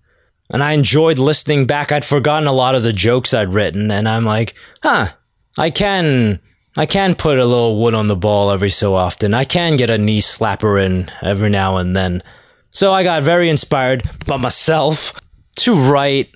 And 0.52 0.64
I 0.64 0.74
enjoyed 0.74 1.20
listening 1.20 1.66
back. 1.66 1.92
I'd 1.92 2.06
forgotten 2.06 2.48
a 2.48 2.54
lot 2.54 2.76
of 2.76 2.84
the 2.84 2.94
jokes 2.94 3.34
I'd 3.34 3.54
written, 3.54 3.92
and 3.92 4.10
I'm 4.10 4.26
like, 4.26 4.56
huh, 4.84 5.10
I 5.58 5.70
can 5.70 6.40
I 6.80 6.86
can 6.86 7.14
put 7.14 7.38
a 7.38 7.46
little 7.46 7.80
wood 7.80 7.94
on 7.94 8.08
the 8.08 8.16
ball 8.16 8.52
every 8.52 8.70
so 8.70 8.96
often. 8.96 9.34
I 9.34 9.44
can 9.44 9.78
get 9.78 9.90
a 9.90 9.98
knee 9.98 10.22
slapper 10.22 10.84
in 10.84 11.12
every 11.22 11.50
now 11.50 11.78
and 11.78 11.96
then. 11.96 12.24
So 12.72 12.92
I 12.92 13.04
got 13.04 13.22
very 13.24 13.50
inspired 13.50 14.10
by 14.26 14.38
myself 14.38 15.14
to 15.58 15.76
write 15.76 16.32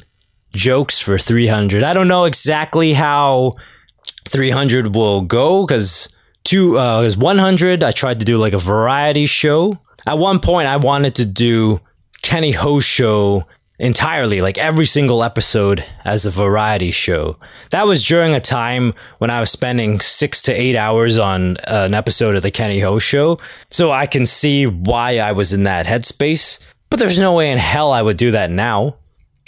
jokes 0.53 0.99
for 0.99 1.17
300. 1.17 1.81
I 1.81 1.93
don't 1.93 2.07
know 2.07 2.25
exactly 2.25 2.93
how 2.93 3.53
300 4.27 4.93
will 4.93 5.21
go 5.21 5.65
because 5.65 6.09
two 6.43 6.77
uh, 6.77 7.01
is 7.01 7.17
100. 7.17 7.83
I 7.83 7.91
tried 7.91 8.19
to 8.19 8.25
do 8.25 8.37
like 8.37 8.53
a 8.53 8.59
variety 8.59 9.25
show 9.25 9.79
at 10.05 10.17
one 10.17 10.39
point, 10.39 10.67
I 10.67 10.77
wanted 10.77 11.15
to 11.15 11.25
do 11.25 11.79
Kenny 12.21 12.51
Ho 12.51 12.79
show 12.79 13.43
entirely, 13.83 14.39
like 14.39 14.57
every 14.57 14.85
single 14.85 15.23
episode 15.23 15.83
as 16.05 16.25
a 16.25 16.31
variety 16.31 16.89
show. 16.89 17.37
That 17.71 17.85
was 17.85 18.01
during 18.01 18.33
a 18.33 18.39
time 18.39 18.93
when 19.17 19.29
I 19.29 19.41
was 19.41 19.51
spending 19.51 19.99
six 19.99 20.41
to 20.43 20.53
eight 20.53 20.77
hours 20.77 21.19
on 21.19 21.57
uh, 21.57 21.83
an 21.85 21.93
episode 21.93 22.37
of 22.37 22.43
the 22.43 22.49
Kenny 22.49 22.79
Ho 22.79 22.97
show. 22.97 23.39
So 23.69 23.91
I 23.91 24.07
can 24.07 24.25
see 24.25 24.65
why 24.65 25.17
I 25.17 25.33
was 25.33 25.51
in 25.51 25.63
that 25.65 25.85
headspace. 25.85 26.65
But 26.89 26.99
there's 26.99 27.19
no 27.19 27.35
way 27.35 27.51
in 27.51 27.57
hell 27.57 27.91
I 27.91 28.01
would 28.01 28.15
do 28.15 28.31
that 28.31 28.49
now. 28.49 28.95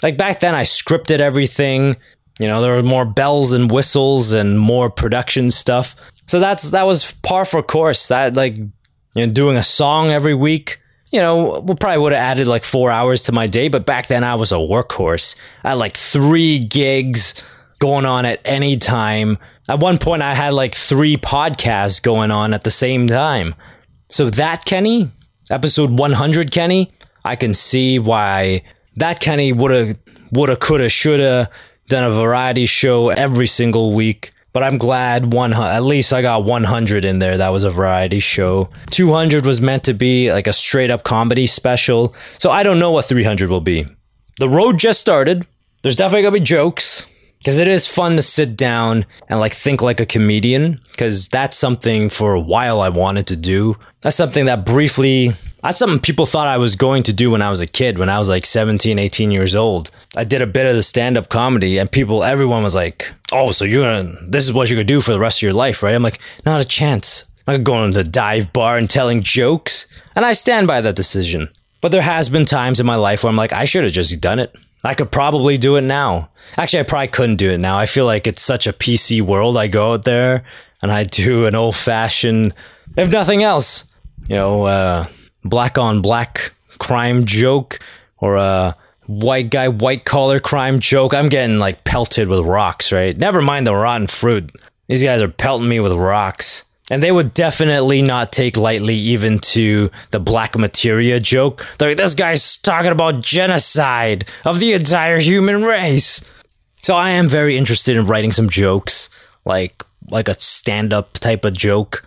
Like 0.03 0.17
back 0.17 0.41
then, 0.41 0.53
I 0.53 0.63
scripted 0.63 1.21
everything. 1.21 1.95
You 2.37 2.47
know, 2.47 2.61
there 2.61 2.75
were 2.75 2.83
more 2.83 3.05
bells 3.05 3.53
and 3.53 3.71
whistles 3.71 4.33
and 4.33 4.59
more 4.59 4.89
production 4.89 5.49
stuff. 5.49 5.95
So 6.27 6.41
that's 6.41 6.71
that 6.71 6.83
was 6.83 7.13
par 7.23 7.45
for 7.45 7.63
course. 7.63 8.09
That 8.09 8.35
like 8.35 8.57
you 8.57 8.71
know, 9.15 9.31
doing 9.31 9.55
a 9.55 9.63
song 9.63 10.09
every 10.09 10.35
week. 10.35 10.81
You 11.15 11.21
know, 11.21 11.61
we 11.61 11.75
probably 11.75 11.99
would 11.99 12.11
have 12.11 12.19
added 12.19 12.45
like 12.45 12.65
four 12.65 12.91
hours 12.91 13.21
to 13.23 13.31
my 13.31 13.47
day, 13.47 13.69
but 13.69 13.85
back 13.85 14.07
then 14.07 14.25
I 14.25 14.35
was 14.35 14.51
a 14.51 14.55
workhorse. 14.55 15.37
I 15.63 15.69
had 15.69 15.75
like 15.75 15.95
three 15.95 16.59
gigs 16.59 17.41
going 17.79 18.05
on 18.05 18.25
at 18.25 18.41
any 18.43 18.75
time. 18.75 19.37
At 19.69 19.79
one 19.79 19.97
point, 19.97 20.21
I 20.23 20.33
had 20.33 20.51
like 20.51 20.75
three 20.75 21.15
podcasts 21.15 22.03
going 22.03 22.31
on 22.31 22.53
at 22.53 22.65
the 22.65 22.69
same 22.69 23.07
time. 23.07 23.55
So 24.09 24.29
that 24.31 24.65
Kenny, 24.65 25.09
episode 25.49 25.97
100 25.97 26.51
Kenny, 26.51 26.91
I 27.23 27.37
can 27.37 27.53
see 27.53 27.97
why 27.97 28.63
that 28.97 29.21
Kenny 29.21 29.53
woulda, 29.53 29.95
woulda, 30.33 30.57
coulda, 30.57 30.89
shoulda 30.89 31.49
done 31.87 32.03
a 32.03 32.13
variety 32.13 32.65
show 32.65 33.07
every 33.07 33.47
single 33.47 33.93
week. 33.93 34.33
But 34.55 34.63
I'm 34.63 34.77
glad 34.77 35.33
one 35.33 35.51
at 35.51 35.83
least 35.83 36.13
I 36.13 36.21
got 36.21 36.45
100 36.45 37.03
in 37.03 37.19
there. 37.19 37.37
That 37.37 37.49
was 37.49 37.65
a 37.65 37.69
variety 37.69 38.21
show. 38.21 38.69
200 38.89 39.45
was 39.45 39.59
meant 39.59 39.83
to 39.83 39.93
be 39.93 40.31
like 40.31 40.47
a 40.47 40.53
straight 40.53 40.89
up 40.89 41.03
comedy 41.03 41.45
special. 41.45 42.15
So 42.39 42.51
I 42.51 42.63
don't 42.63 42.79
know 42.79 42.91
what 42.91 43.03
300 43.03 43.49
will 43.49 43.59
be. 43.59 43.85
The 44.37 44.47
road 44.47 44.79
just 44.79 45.01
started. 45.01 45.45
There's 45.81 45.97
definitely 45.97 46.21
gonna 46.21 46.39
be 46.39 46.39
jokes 46.39 47.05
because 47.39 47.59
it 47.59 47.67
is 47.67 47.85
fun 47.85 48.15
to 48.15 48.21
sit 48.21 48.55
down 48.55 49.05
and 49.27 49.41
like 49.41 49.51
think 49.51 49.81
like 49.81 49.99
a 49.99 50.05
comedian 50.05 50.79
because 50.91 51.27
that's 51.27 51.57
something 51.57 52.07
for 52.07 52.33
a 52.33 52.39
while 52.39 52.79
I 52.79 52.87
wanted 52.87 53.27
to 53.27 53.35
do. 53.35 53.75
That's 54.03 54.15
something 54.15 54.45
that 54.45 54.65
briefly 54.65 55.33
that's 55.65 55.79
something 55.79 55.99
people 55.99 56.27
thought 56.27 56.47
I 56.47 56.59
was 56.59 56.75
going 56.75 57.01
to 57.03 57.13
do 57.13 57.31
when 57.31 57.41
I 57.41 57.49
was 57.49 57.59
a 57.59 57.65
kid, 57.65 57.97
when 57.97 58.07
I 58.07 58.19
was 58.19 58.29
like 58.29 58.45
17, 58.45 58.99
18 58.99 59.31
years 59.31 59.55
old. 59.55 59.89
I 60.15 60.23
did 60.23 60.43
a 60.43 60.47
bit 60.47 60.67
of 60.67 60.75
the 60.75 60.83
stand 60.83 61.17
up 61.17 61.29
comedy 61.29 61.79
and 61.79 61.91
people, 61.91 62.23
everyone 62.23 62.61
was 62.61 62.75
like, 62.75 63.11
oh, 63.31 63.51
so 63.51 63.65
you're 63.65 63.83
gonna, 63.83 64.15
this 64.27 64.45
is 64.45 64.53
what 64.53 64.69
you're 64.69 64.77
gonna 64.77 64.83
do 64.83 65.01
for 65.01 65.11
the 65.11 65.19
rest 65.19 65.39
of 65.39 65.41
your 65.41 65.53
life, 65.53 65.81
right? 65.81 65.95
I'm 65.95 66.03
like, 66.03 66.21
not 66.45 66.61
a 66.61 66.65
chance. 66.65 67.25
I'm 67.47 67.63
going 67.63 67.91
to 67.91 68.03
the 68.03 68.09
dive 68.09 68.53
bar 68.53 68.77
and 68.77 68.87
telling 68.87 69.23
jokes. 69.23 69.87
And 70.15 70.23
I 70.23 70.33
stand 70.33 70.67
by 70.67 70.81
that 70.81 70.95
decision. 70.95 71.49
But 71.81 71.91
there 71.91 72.03
has 72.03 72.29
been 72.29 72.45
times 72.45 72.79
in 72.79 72.85
my 72.85 72.95
life 72.95 73.23
where 73.23 73.29
I'm 73.31 73.35
like, 73.35 73.53
I 73.53 73.65
should 73.65 73.83
have 73.83 73.93
just 73.93 74.21
done 74.21 74.37
it. 74.37 74.55
I 74.83 74.93
could 74.93 75.11
probably 75.11 75.57
do 75.57 75.77
it 75.77 75.81
now. 75.81 76.29
Actually, 76.57 76.81
I 76.81 76.83
probably 76.83 77.07
couldn't 77.07 77.37
do 77.37 77.51
it 77.51 77.57
now. 77.57 77.75
I 77.75 77.87
feel 77.87 78.05
like 78.05 78.27
it's 78.27 78.41
such 78.43 78.67
a 78.67 78.73
PC 78.73 79.23
world. 79.23 79.57
I 79.57 79.65
go 79.65 79.93
out 79.93 80.03
there 80.03 80.43
and 80.83 80.91
I 80.91 81.05
do 81.05 81.47
an 81.47 81.55
old 81.55 81.75
fashioned, 81.75 82.53
if 82.95 83.09
nothing 83.09 83.41
else, 83.41 83.85
you 84.27 84.35
know, 84.35 84.65
uh, 84.65 85.05
black 85.45 85.77
on 85.77 86.01
black 86.01 86.53
crime 86.79 87.23
joke 87.23 87.79
or 88.17 88.35
a 88.35 88.75
white 89.07 89.49
guy, 89.49 89.69
white 89.69 90.03
collar 90.03 90.39
crime 90.39 90.79
joke, 90.79 91.13
I'm 91.13 91.29
getting 91.29 91.59
like 91.59 91.83
pelted 91.83 92.27
with 92.27 92.41
rocks, 92.41 92.91
right? 92.91 93.17
Never 93.17 93.41
mind 93.41 93.65
the 93.65 93.75
rotten 93.75 94.07
fruit. 94.07 94.51
These 94.87 95.03
guys 95.03 95.21
are 95.21 95.29
pelting 95.29 95.69
me 95.69 95.79
with 95.79 95.93
rocks. 95.93 96.63
And 96.91 97.01
they 97.01 97.11
would 97.11 97.33
definitely 97.33 98.03
not 98.03 98.31
take 98.31 98.57
lightly 98.57 98.95
even 98.95 99.39
to 99.39 99.89
the 100.11 100.19
black 100.19 100.55
materia 100.55 101.19
joke. 101.19 101.67
They're 101.79 101.89
like, 101.89 101.97
this 101.97 102.13
guy's 102.13 102.57
talking 102.57 102.91
about 102.91 103.21
genocide 103.21 104.25
of 104.43 104.59
the 104.59 104.73
entire 104.73 105.19
human 105.19 105.63
race. 105.63 106.23
So 106.83 106.95
I 106.95 107.11
am 107.11 107.27
very 107.27 107.57
interested 107.57 107.97
in 107.97 108.05
writing 108.05 108.31
some 108.31 108.49
jokes, 108.49 109.09
like 109.45 109.83
like 110.09 110.27
a 110.27 110.39
stand-up 110.39 111.13
type 111.13 111.45
of 111.45 111.53
joke. 111.57 112.05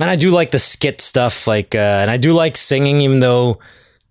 And 0.00 0.08
I 0.08 0.16
do 0.16 0.30
like 0.30 0.50
the 0.50 0.58
skit 0.58 1.00
stuff, 1.00 1.46
like, 1.46 1.74
uh, 1.74 1.78
and 1.78 2.10
I 2.10 2.16
do 2.16 2.32
like 2.32 2.56
singing, 2.56 3.02
even 3.02 3.20
though 3.20 3.58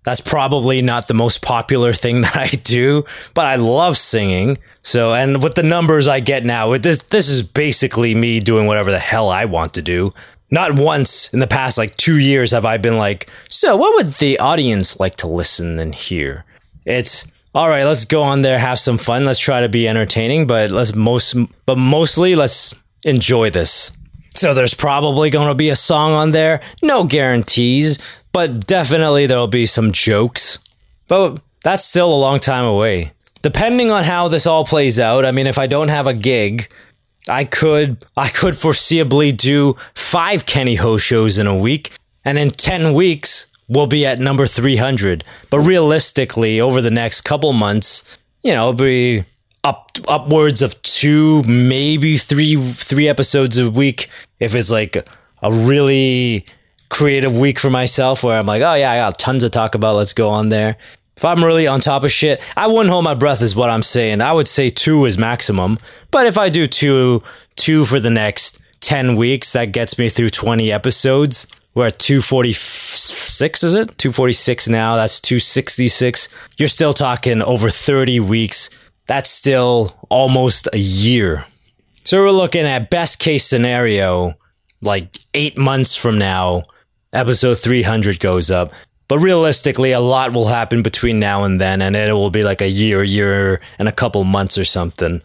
that's 0.04 0.22
probably 0.22 0.82
not 0.82 1.08
the 1.08 1.14
most 1.14 1.42
popular 1.42 1.94
thing 1.94 2.22
that 2.22 2.36
I 2.36 2.48
do, 2.48 3.04
but 3.34 3.48
I 3.48 3.56
love 3.56 3.98
singing. 3.98 4.58
So, 4.84 5.14
and 5.14 5.44
with 5.44 5.56
the 5.56 5.64
numbers 5.64 6.08
I 6.08 6.20
get 6.20 6.46
now, 6.46 6.78
this 6.78 7.04
this 7.04 7.28
is 7.28 7.44
basically 7.44 8.16
me 8.16 8.40
doing 8.40 8.68
whatever 8.68 8.92
the 8.92 9.00
hell 9.00 9.30
I 9.30 9.46
want 9.46 9.74
to 9.74 9.82
do. 9.82 10.14
Not 10.52 10.74
once 10.74 11.32
in 11.32 11.40
the 11.40 11.48
past 11.48 11.78
like 11.78 11.96
2 11.98 12.18
years 12.18 12.52
have 12.52 12.66
I 12.66 12.78
been 12.78 12.98
like, 12.98 13.30
"So, 13.50 13.76
what 13.76 13.96
would 13.96 14.14
the 14.16 14.40
audience 14.40 15.00
like 15.00 15.16
to 15.18 15.28
listen 15.28 15.80
and 15.80 15.94
hear?" 15.94 16.46
It's 16.86 17.26
all 17.54 17.70
right, 17.70 17.84
let's 17.84 18.06
go 18.06 18.22
on 18.22 18.42
there, 18.42 18.60
have 18.60 18.80
some 18.80 18.98
fun. 18.98 19.26
Let's 19.26 19.40
try 19.40 19.62
to 19.62 19.70
be 19.70 19.88
entertaining, 19.88 20.48
but 20.48 20.72
let's 20.72 20.96
most 20.96 21.36
but 21.66 21.78
mostly 21.78 22.36
let's 22.36 22.74
enjoy 23.04 23.50
this. 23.50 23.92
So 24.40 24.54
there's 24.54 24.74
probably 24.74 25.30
going 25.30 25.50
to 25.50 25.54
be 25.54 25.68
a 25.68 25.76
song 25.76 26.14
on 26.14 26.32
there. 26.32 26.62
No 26.82 27.04
guarantees, 27.04 28.00
but 28.32 28.66
definitely 28.66 29.26
there'll 29.26 29.48
be 29.48 29.66
some 29.66 29.92
jokes. 29.92 30.60
But 31.10 31.42
that's 31.62 31.84
still 31.84 32.14
a 32.14 32.16
long 32.16 32.40
time 32.40 32.64
away. 32.64 33.12
Depending 33.42 33.92
on 33.92 34.06
how 34.06 34.30
this 34.30 34.48
all 34.48 34.64
plays 34.64 34.98
out, 34.98 35.26
I 35.26 35.32
mean 35.32 35.46
if 35.46 35.58
I 35.58 35.68
don't 35.68 35.90
have 35.90 36.08
a 36.08 36.14
gig, 36.14 36.72
I 37.28 37.44
could 37.44 37.98
I 38.16 38.30
could 38.30 38.54
foreseeably 38.54 39.36
do 39.36 39.76
5 39.96 40.46
Kenny 40.46 40.76
Ho 40.76 40.98
shows 40.98 41.38
in 41.38 41.46
a 41.46 41.58
week 41.58 41.92
and 42.24 42.40
in 42.40 42.50
10 42.50 42.94
weeks 42.94 43.48
we'll 43.68 43.88
be 43.88 44.06
at 44.06 44.20
number 44.20 44.48
300. 44.48 45.26
But 45.50 45.60
realistically 45.60 46.62
over 46.62 46.82
the 46.82 46.90
next 46.90 47.22
couple 47.22 47.52
months, 47.52 48.06
you 48.42 48.54
know, 48.54 48.70
it'll 48.70 48.86
be 48.86 49.26
up 49.64 49.98
upwards 50.08 50.62
of 50.62 50.82
two, 50.82 51.44
maybe 51.44 52.18
three 52.18 52.74
three 52.74 53.08
episodes 53.08 53.58
a 53.58 53.70
week 53.70 54.10
if 54.40 54.56
it's 54.56 54.72
like 54.72 55.08
a 55.42 55.52
really 55.52 56.46
creative 56.90 57.38
week 57.38 57.60
for 57.60 57.70
myself 57.70 58.24
where 58.24 58.38
I'm 58.38 58.46
like, 58.46 58.62
oh 58.62 58.74
yeah, 58.74 58.92
I 58.92 58.98
got 58.98 59.20
tons 59.20 59.44
to 59.44 59.50
talk 59.50 59.76
about. 59.76 59.96
Let's 59.96 60.14
go 60.14 60.30
on 60.30 60.50
there. 60.50 60.78
If 61.16 61.26
I'm 61.26 61.44
really 61.44 61.68
on 61.68 61.82
top 61.82 62.04
of 62.04 62.12
shit, 62.12 62.42
I 62.56 62.68
wouldn't 62.68 62.90
hold 62.90 63.04
my 63.04 63.14
breath, 63.14 63.42
is 63.42 63.54
what 63.56 63.70
I'm 63.70 63.84
saying. 63.84 64.22
I 64.22 64.32
would 64.32 64.48
say 64.48 64.70
two 64.70 65.04
is 65.06 65.18
maximum. 65.18 65.78
But 66.12 66.26
if 66.26 66.38
I 66.38 66.48
do 66.48 66.66
two, 66.66 67.22
two 67.58 67.84
for 67.84 68.00
the 68.00 68.10
next 68.10 68.60
10 68.80 69.18
weeks, 69.18 69.52
that 69.52 69.74
gets 69.74 69.98
me 69.98 70.08
through 70.08 70.30
20 70.30 70.72
episodes. 70.72 71.46
We're 71.74 71.88
at 71.88 72.00
246, 72.00 73.64
is 73.64 73.74
it? 73.74 73.98
246 73.98 74.70
now. 74.70 74.96
That's 74.96 75.20
266. 75.20 76.30
You're 76.58 76.70
still 76.70 76.94
talking 76.94 77.42
over 77.42 77.70
30 77.70 78.22
weeks 78.22 78.70
that's 79.10 79.32
still 79.32 79.92
almost 80.10 80.70
a 80.72 80.78
year. 80.78 81.44
So 82.04 82.20
we're 82.20 82.30
looking 82.30 82.68
at 82.68 82.92
best 82.92 83.18
case 83.18 83.44
scenario, 83.44 84.36
like 84.82 85.18
eight 85.34 85.58
months 85.58 85.96
from 85.96 86.20
now, 86.20 86.66
episode 87.12 87.58
300 87.58 88.20
goes 88.20 88.52
up. 88.52 88.72
But 89.08 89.18
realistically, 89.18 89.94
a 89.94 90.00
lot 90.00 90.32
will 90.32 90.48
happen 90.48 90.84
between 90.84 91.20
now 91.20 91.44
and 91.44 91.60
then, 91.60 91.82
and 91.82 91.96
it 91.96 92.14
will 92.14 92.30
be 92.30 92.44
like 92.44 92.62
a 92.62 92.70
year, 92.70 93.02
year, 93.02 93.62
and 93.80 93.88
a 93.88 93.92
couple 93.92 94.24
months 94.26 94.60
or 94.60 94.64
something. 94.64 95.24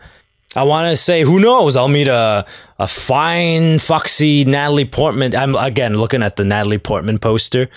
I 0.57 0.63
want 0.63 0.91
to 0.91 0.97
say, 0.97 1.21
who 1.21 1.39
knows? 1.39 1.77
I'll 1.77 1.89
meet 1.89 2.09
a 2.09 2.47
a 2.79 2.89
fine, 2.89 3.81
foxy 3.81 4.47
Natalie 4.47 4.87
Portman. 4.87 5.37
I'm 5.37 5.55
again 5.57 5.99
looking 5.99 6.23
at 6.23 6.37
the 6.37 6.45
Natalie 6.47 6.79
Portman 6.79 7.19
poster. 7.19 7.69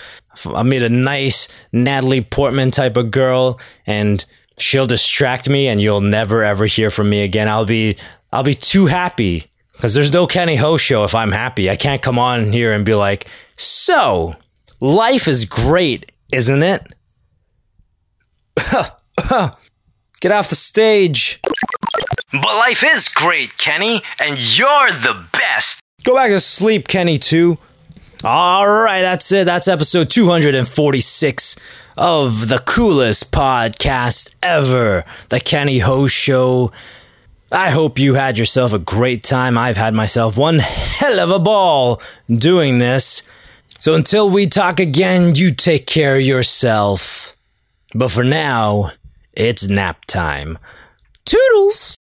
I'll 0.46 0.64
meet 0.64 0.82
a 0.82 0.88
nice 0.88 1.48
Natalie 1.70 2.22
Portman 2.22 2.70
type 2.70 2.96
of 2.96 3.10
girl, 3.10 3.60
and 3.86 4.24
she'll 4.60 4.86
distract 4.86 5.48
me 5.48 5.68
and 5.68 5.80
you'll 5.80 6.00
never 6.00 6.44
ever 6.44 6.66
hear 6.66 6.90
from 6.90 7.08
me 7.10 7.22
again. 7.22 7.48
I'll 7.48 7.64
be 7.64 7.96
I'll 8.32 8.42
be 8.42 8.54
too 8.54 8.86
happy 8.86 9.46
because 9.72 9.94
there's 9.94 10.12
no 10.12 10.26
Kenny 10.26 10.56
Ho 10.56 10.76
show 10.76 11.04
if 11.04 11.14
I'm 11.14 11.32
happy. 11.32 11.70
I 11.70 11.76
can't 11.76 12.02
come 12.02 12.18
on 12.18 12.52
here 12.52 12.72
and 12.72 12.84
be 12.84 12.94
like, 12.94 13.28
"So, 13.56 14.34
life 14.80 15.28
is 15.28 15.44
great, 15.44 16.12
isn't 16.32 16.62
it?" 16.62 16.86
Get 20.20 20.32
off 20.32 20.50
the 20.50 20.56
stage. 20.56 21.40
But 22.32 22.56
life 22.56 22.84
is 22.84 23.08
great, 23.08 23.56
Kenny, 23.56 24.02
and 24.18 24.38
you're 24.58 24.90
the 24.90 25.24
best. 25.32 25.80
Go 26.04 26.14
back 26.14 26.30
to 26.30 26.40
sleep, 26.40 26.88
Kenny, 26.88 27.18
too. 27.18 27.58
All 28.24 28.68
right, 28.68 29.02
that's 29.02 29.30
it. 29.30 29.44
That's 29.44 29.68
episode 29.68 30.10
246 30.10 31.56
of 31.98 32.46
the 32.46 32.60
coolest 32.60 33.32
podcast 33.32 34.32
ever, 34.40 35.04
The 35.30 35.40
Kenny 35.40 35.80
Ho 35.80 36.06
Show. 36.06 36.70
I 37.50 37.70
hope 37.70 37.98
you 37.98 38.14
had 38.14 38.38
yourself 38.38 38.72
a 38.72 38.78
great 38.78 39.24
time. 39.24 39.58
I've 39.58 39.76
had 39.76 39.94
myself 39.94 40.36
one 40.36 40.60
hell 40.60 41.18
of 41.18 41.30
a 41.30 41.40
ball 41.40 42.00
doing 42.32 42.78
this. 42.78 43.24
So 43.80 43.94
until 43.94 44.30
we 44.30 44.46
talk 44.46 44.78
again, 44.78 45.34
you 45.34 45.52
take 45.52 45.88
care 45.88 46.16
of 46.16 46.22
yourself. 46.22 47.36
But 47.92 48.12
for 48.12 48.22
now, 48.22 48.92
it's 49.32 49.66
nap 49.66 50.04
time. 50.04 50.56
Toodles! 51.24 51.97